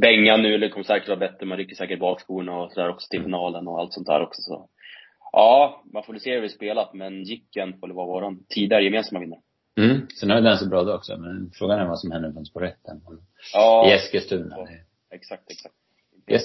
[0.00, 3.68] Bengan nu kommer säkert vara bättre, man rycker säkert bakskorna och sådär också till finalen
[3.68, 4.68] och allt sånt där också så.
[5.32, 9.40] Ja, man får se hur vi spelat, men Jicken får vara vår tidigare gemensamma vinnare.
[9.80, 10.06] Mm.
[10.20, 12.60] Sen har vi den så bra då också, men frågan är vad som händer på
[12.60, 13.00] rätten.
[13.52, 13.88] Ja.
[13.88, 14.56] I Eskilstuna.
[14.58, 14.68] Ja,
[15.14, 15.74] exakt, exakt.
[16.26, 16.42] Yes.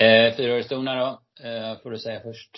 [0.00, 2.50] Eh, Fyraårigstona då, eh, får du säga först.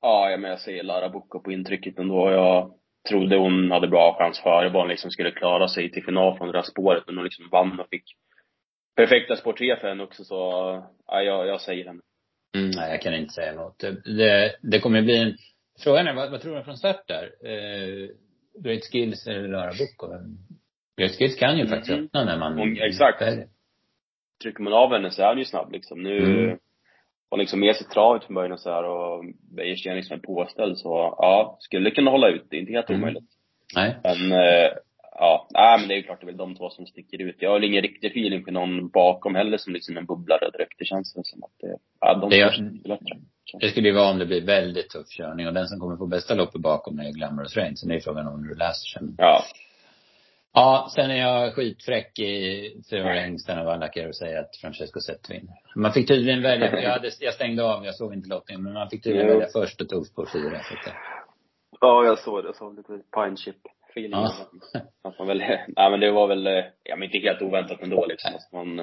[0.00, 2.30] Ja, men jag säger Lara Bocco på intrycket ändå.
[2.30, 2.74] Jag
[3.08, 6.46] trodde hon hade bra chans före vad hon liksom skulle klara sig till final från
[6.46, 8.04] det där spåret, men hon liksom vann och fick
[8.96, 10.34] perfekta spår 3 för henne också, så
[11.06, 12.00] ja, jag, jag säger henne.
[12.56, 13.78] Mm, nej, jag kan inte säga något.
[14.04, 15.36] Det, det, kommer bli en,
[15.84, 17.24] frågan är vad, vad tror du från start där?
[17.44, 18.08] Eh,
[18.62, 20.12] Great Skills eller Lara Bocco?
[20.96, 21.72] Great Skills kan ju mm.
[21.72, 23.22] faktiskt öppna när man hon, Exakt.
[23.22, 23.46] Är.
[24.42, 26.02] Trycker man av henne så är hon ju snabb liksom.
[26.02, 26.58] Nu, mm.
[27.30, 29.24] hon liksom med sig travet från början och så här och
[29.56, 32.46] Beijers liksom är påställd så, ja, skulle kunna hålla ut.
[32.50, 33.02] Det är inte helt mm.
[33.02, 33.30] omöjligt.
[33.74, 33.96] Nej.
[34.02, 34.70] Men, eh,
[35.12, 37.36] ja, nej men det är ju klart det är väl de två som sticker ut.
[37.38, 40.78] Jag har ingen riktig feeling för någon bakom heller som liksom en bubblare direkt.
[40.78, 42.44] Det känns som att det, ja, de det,
[42.88, 43.16] bättre.
[43.60, 46.06] Det skulle ju vara om det blir väldigt tuff körning och den som kommer få
[46.06, 47.76] bästa loppet bakom är Glamorous Rain.
[47.76, 49.14] Sen är frågan om hur du läser sen.
[49.18, 49.44] Ja.
[50.58, 55.30] Ja, sen är jag skitfräck i fyra hängstarna av alla och säger att Francesco Zet
[55.30, 55.54] vinner.
[55.76, 58.90] Man fick tydligen välja, jag, hade, jag stängde av, jag såg inte lottningen, men man
[58.90, 60.60] fick tydligen välja först och tog spår fyra.
[60.62, 60.94] Så att,
[61.80, 62.54] ja, jag såg det.
[62.54, 63.56] Såg lite pine chip
[63.90, 64.10] feeling.
[64.10, 64.32] Ja.
[65.02, 65.38] Att man väl,
[65.76, 66.46] nej men det var väl,
[66.82, 68.34] ja men inte helt oväntat ändå liksom.
[68.34, 68.76] Att man,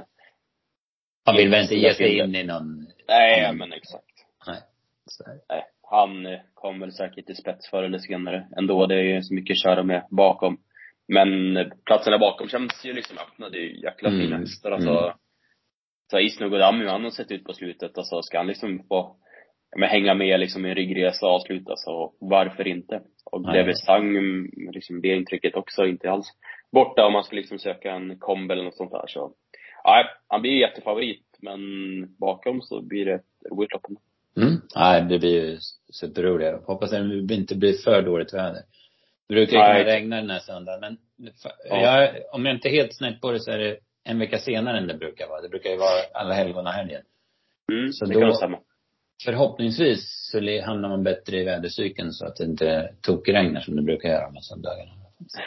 [1.25, 4.25] man vill väl inte ge sig in i någon Nej, ja, men exakt.
[4.47, 4.59] Nej.
[5.49, 5.65] Nej.
[5.91, 8.85] Han eh, kommer säkert till spets förr eller senare ändå.
[8.85, 10.57] Det är ju så mycket att köra med bakom.
[11.07, 13.49] Men platserna bakom känns ju liksom öppna.
[13.49, 14.21] Det är ju jäkla mm.
[14.21, 14.89] fina hästar alltså.
[14.89, 15.13] Mm.
[16.11, 17.97] Så Isno Godami, hur han har sett ut på slutet.
[17.97, 19.15] Alltså ska han liksom få
[19.77, 23.01] men hänga med liksom i en ryggresa och avsluta så varför inte?
[23.31, 24.13] Och David Stang,
[24.73, 26.27] liksom det intrycket också inte alls
[26.71, 29.33] borta om man ska liksom söka en komb eller något sånt där så.
[29.85, 31.59] Nej, han blir ju jättefavorit men
[32.17, 33.85] bakom så blir det ett roligt lopp.
[34.37, 34.55] Mm.
[34.75, 35.57] Nej, det blir ju
[35.93, 36.67] superroligt.
[36.67, 38.61] Hoppas att det inte blir för dåligt väder.
[39.27, 40.97] Det brukar ju kunna regna den här söndagen men
[41.69, 42.01] ja.
[42.01, 44.77] jag, om jag inte är helt snett på det så är det en vecka senare
[44.77, 45.41] än det brukar vara.
[45.41, 47.01] Det brukar ju vara alla helgona helgen.
[47.71, 48.59] Mm, så det då, kan stämma
[49.23, 54.09] förhoppningsvis så hamnar man bättre i vädercykeln så att det inte tokregnar som det brukar
[54.09, 54.91] göra med söndagarna.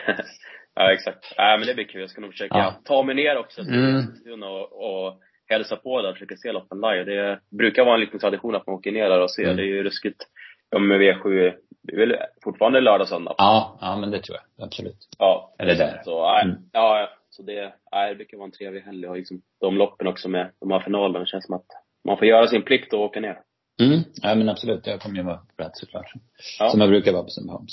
[0.74, 1.34] ja, exakt.
[1.38, 2.00] Nej, men det blir kul.
[2.00, 2.74] Jag ska nog försöka ja.
[2.84, 4.42] ta mig ner också till mm.
[4.42, 7.04] och, och hälsa på där och försöka se loppen live.
[7.04, 9.44] Det brukar vara en liten tradition att man åker ner där och ser.
[9.44, 9.56] Mm.
[9.56, 10.22] Det är ju ruskigt.
[10.70, 11.52] Ja, med V7,
[11.82, 13.34] det är väl fortfarande lördag, söndag?
[13.38, 14.66] Ja, ja men det tror jag.
[14.66, 15.08] Absolut.
[15.18, 15.54] Ja.
[15.58, 16.00] Eller där.
[16.04, 16.56] Så, nej, mm.
[16.72, 20.28] ja, så det, nej, det brukar vara en trevlig helg och liksom de loppen också
[20.28, 21.18] med de här finalerna.
[21.18, 21.66] Det känns som att
[22.04, 23.38] man får göra sin plikt och åka ner.
[23.80, 24.86] Mm, ja men absolut.
[24.86, 26.12] Jag kommer ju vara på plats såklart.
[26.58, 26.68] Ja.
[26.70, 27.66] Som jag brukar vara på Sundbyholm.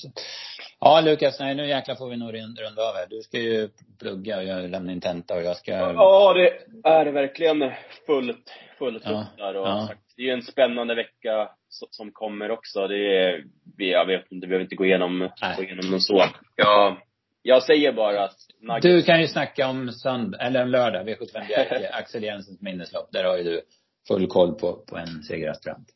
[0.80, 3.08] Ja Lukas, nej nu jäklar får vi nog runda av här.
[3.10, 3.70] Du ska ju
[4.00, 7.72] plugga och jag lämnar in tenta och jag ska Ja det är verkligen
[8.06, 9.12] fullt, fullt ja.
[9.12, 9.90] upp där och ja.
[10.16, 11.50] det är ju en spännande vecka
[11.90, 12.88] som kommer också.
[12.88, 13.44] Det är,
[13.78, 16.26] jag vet inte, vi behöver inte gå igenom, gå igenom någon så.
[16.56, 16.98] Ja,
[17.42, 18.84] jag säger bara att Nuggets...
[18.84, 23.12] Du kan ju snacka om söndag, eller en lördag, V75 Bjerke, Axel Jensens minneslopp.
[23.12, 23.62] Där har ju du
[24.08, 25.88] full koll på, på en segeraspirant.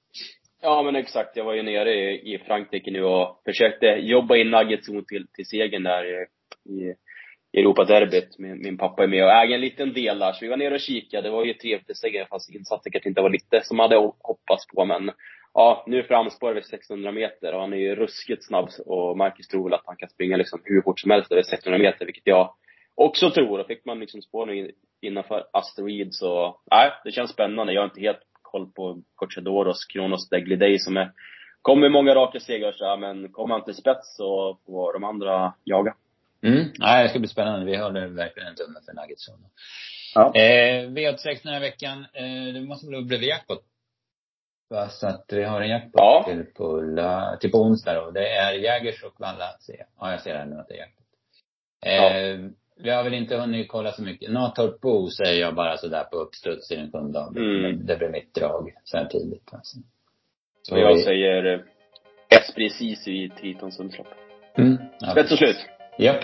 [0.61, 1.37] Ja men exakt.
[1.37, 5.45] Jag var ju nere i, i Frankrike nu och försökte jobba in Nuggets till, till
[5.45, 6.25] segern där i,
[6.73, 6.95] i
[7.59, 8.39] Europaderbyt.
[8.39, 10.31] Min, min pappa är med och äger en liten del där.
[10.31, 11.27] Så vi var nere och kikade.
[11.27, 14.67] Det var ju trevligt seger fast insatsen kanske inte var lite som man hade hoppats
[14.67, 14.85] på.
[14.85, 15.11] Men
[15.59, 19.63] ja, nu framspår vi 600 meter och han är ju ruskigt snabb och Marcus tror
[19.63, 22.53] väl att han kan springa liksom hur fort som helst över 600 meter, vilket jag
[22.95, 23.57] också tror.
[23.57, 27.73] Då fick man liksom spår nu innanför Asteroid så, nej, det känns spännande.
[27.73, 31.11] Jag är inte helt koll på Cochadoros, Kronos Degliday som är,
[31.61, 35.95] kommer många raka segrar så men kommer han till spets så får de andra jaga.
[36.43, 36.65] Mm.
[36.73, 37.65] Ja, det ska bli spännande.
[37.65, 39.29] Vi håller verkligen en tumme för Nuggets.
[40.15, 40.35] Ja.
[40.35, 42.05] Eh, V86 den här veckan.
[42.13, 43.68] Eh, det måste bli jackpot?
[44.69, 44.89] Va?
[44.89, 46.23] Så att vi har en jackpot Ja.
[46.27, 46.81] till, på,
[47.39, 48.11] till på onsdag då.
[48.11, 49.13] Det är Jägers och
[49.59, 49.87] ser jag.
[49.99, 51.05] Ja, jag ser här nu att det är jackpot.
[51.85, 52.51] Eh,
[52.83, 54.31] Vi har väl inte hunnit kolla så mycket.
[54.31, 57.19] Natorp Bo säger jag bara sådär på uppstuds i den sjunde.
[57.19, 57.85] Mm.
[57.85, 59.49] Det blir mitt drag så här tidigt.
[59.53, 59.77] Alltså.
[60.61, 61.59] Så jag vi- säger eh,
[62.39, 64.07] Esprit Ceesay i Triton Sundslopp.
[64.57, 64.77] Mm.
[64.99, 65.57] Ja, Spets och slut.
[65.97, 66.23] Japp.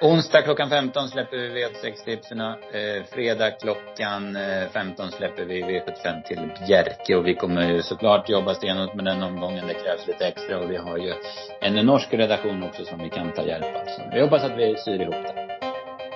[0.00, 2.40] Onsdag klockan 15 släpper vi V86-tipsen.
[2.40, 7.16] Eh, fredag klockan eh, 15 släpper vi V75 till Bjerke.
[7.16, 9.66] Och vi kommer ju såklart jobba stenhårt med den omgången.
[9.66, 10.58] Det krävs lite extra.
[10.58, 11.12] Och vi har ju
[11.60, 13.84] en norsk redaktion också som vi kan ta hjälp av.
[13.84, 15.58] Så vi hoppas att vi syr ihop det.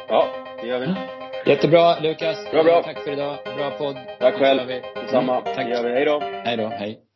[0.08, 0.26] Ja,
[0.60, 0.94] det gör vi.
[1.50, 2.50] Jättebra Lukas.
[2.50, 2.82] Bra, bra.
[2.82, 3.38] Tack för idag.
[3.56, 3.96] Bra podd.
[4.18, 4.68] Tack själv.
[4.94, 5.40] Detsamma.
[5.40, 5.66] Mm, tack.
[5.66, 5.90] Det gör vi.
[5.90, 6.20] Hej då.
[6.44, 6.68] Hej då.
[6.68, 7.09] Hej.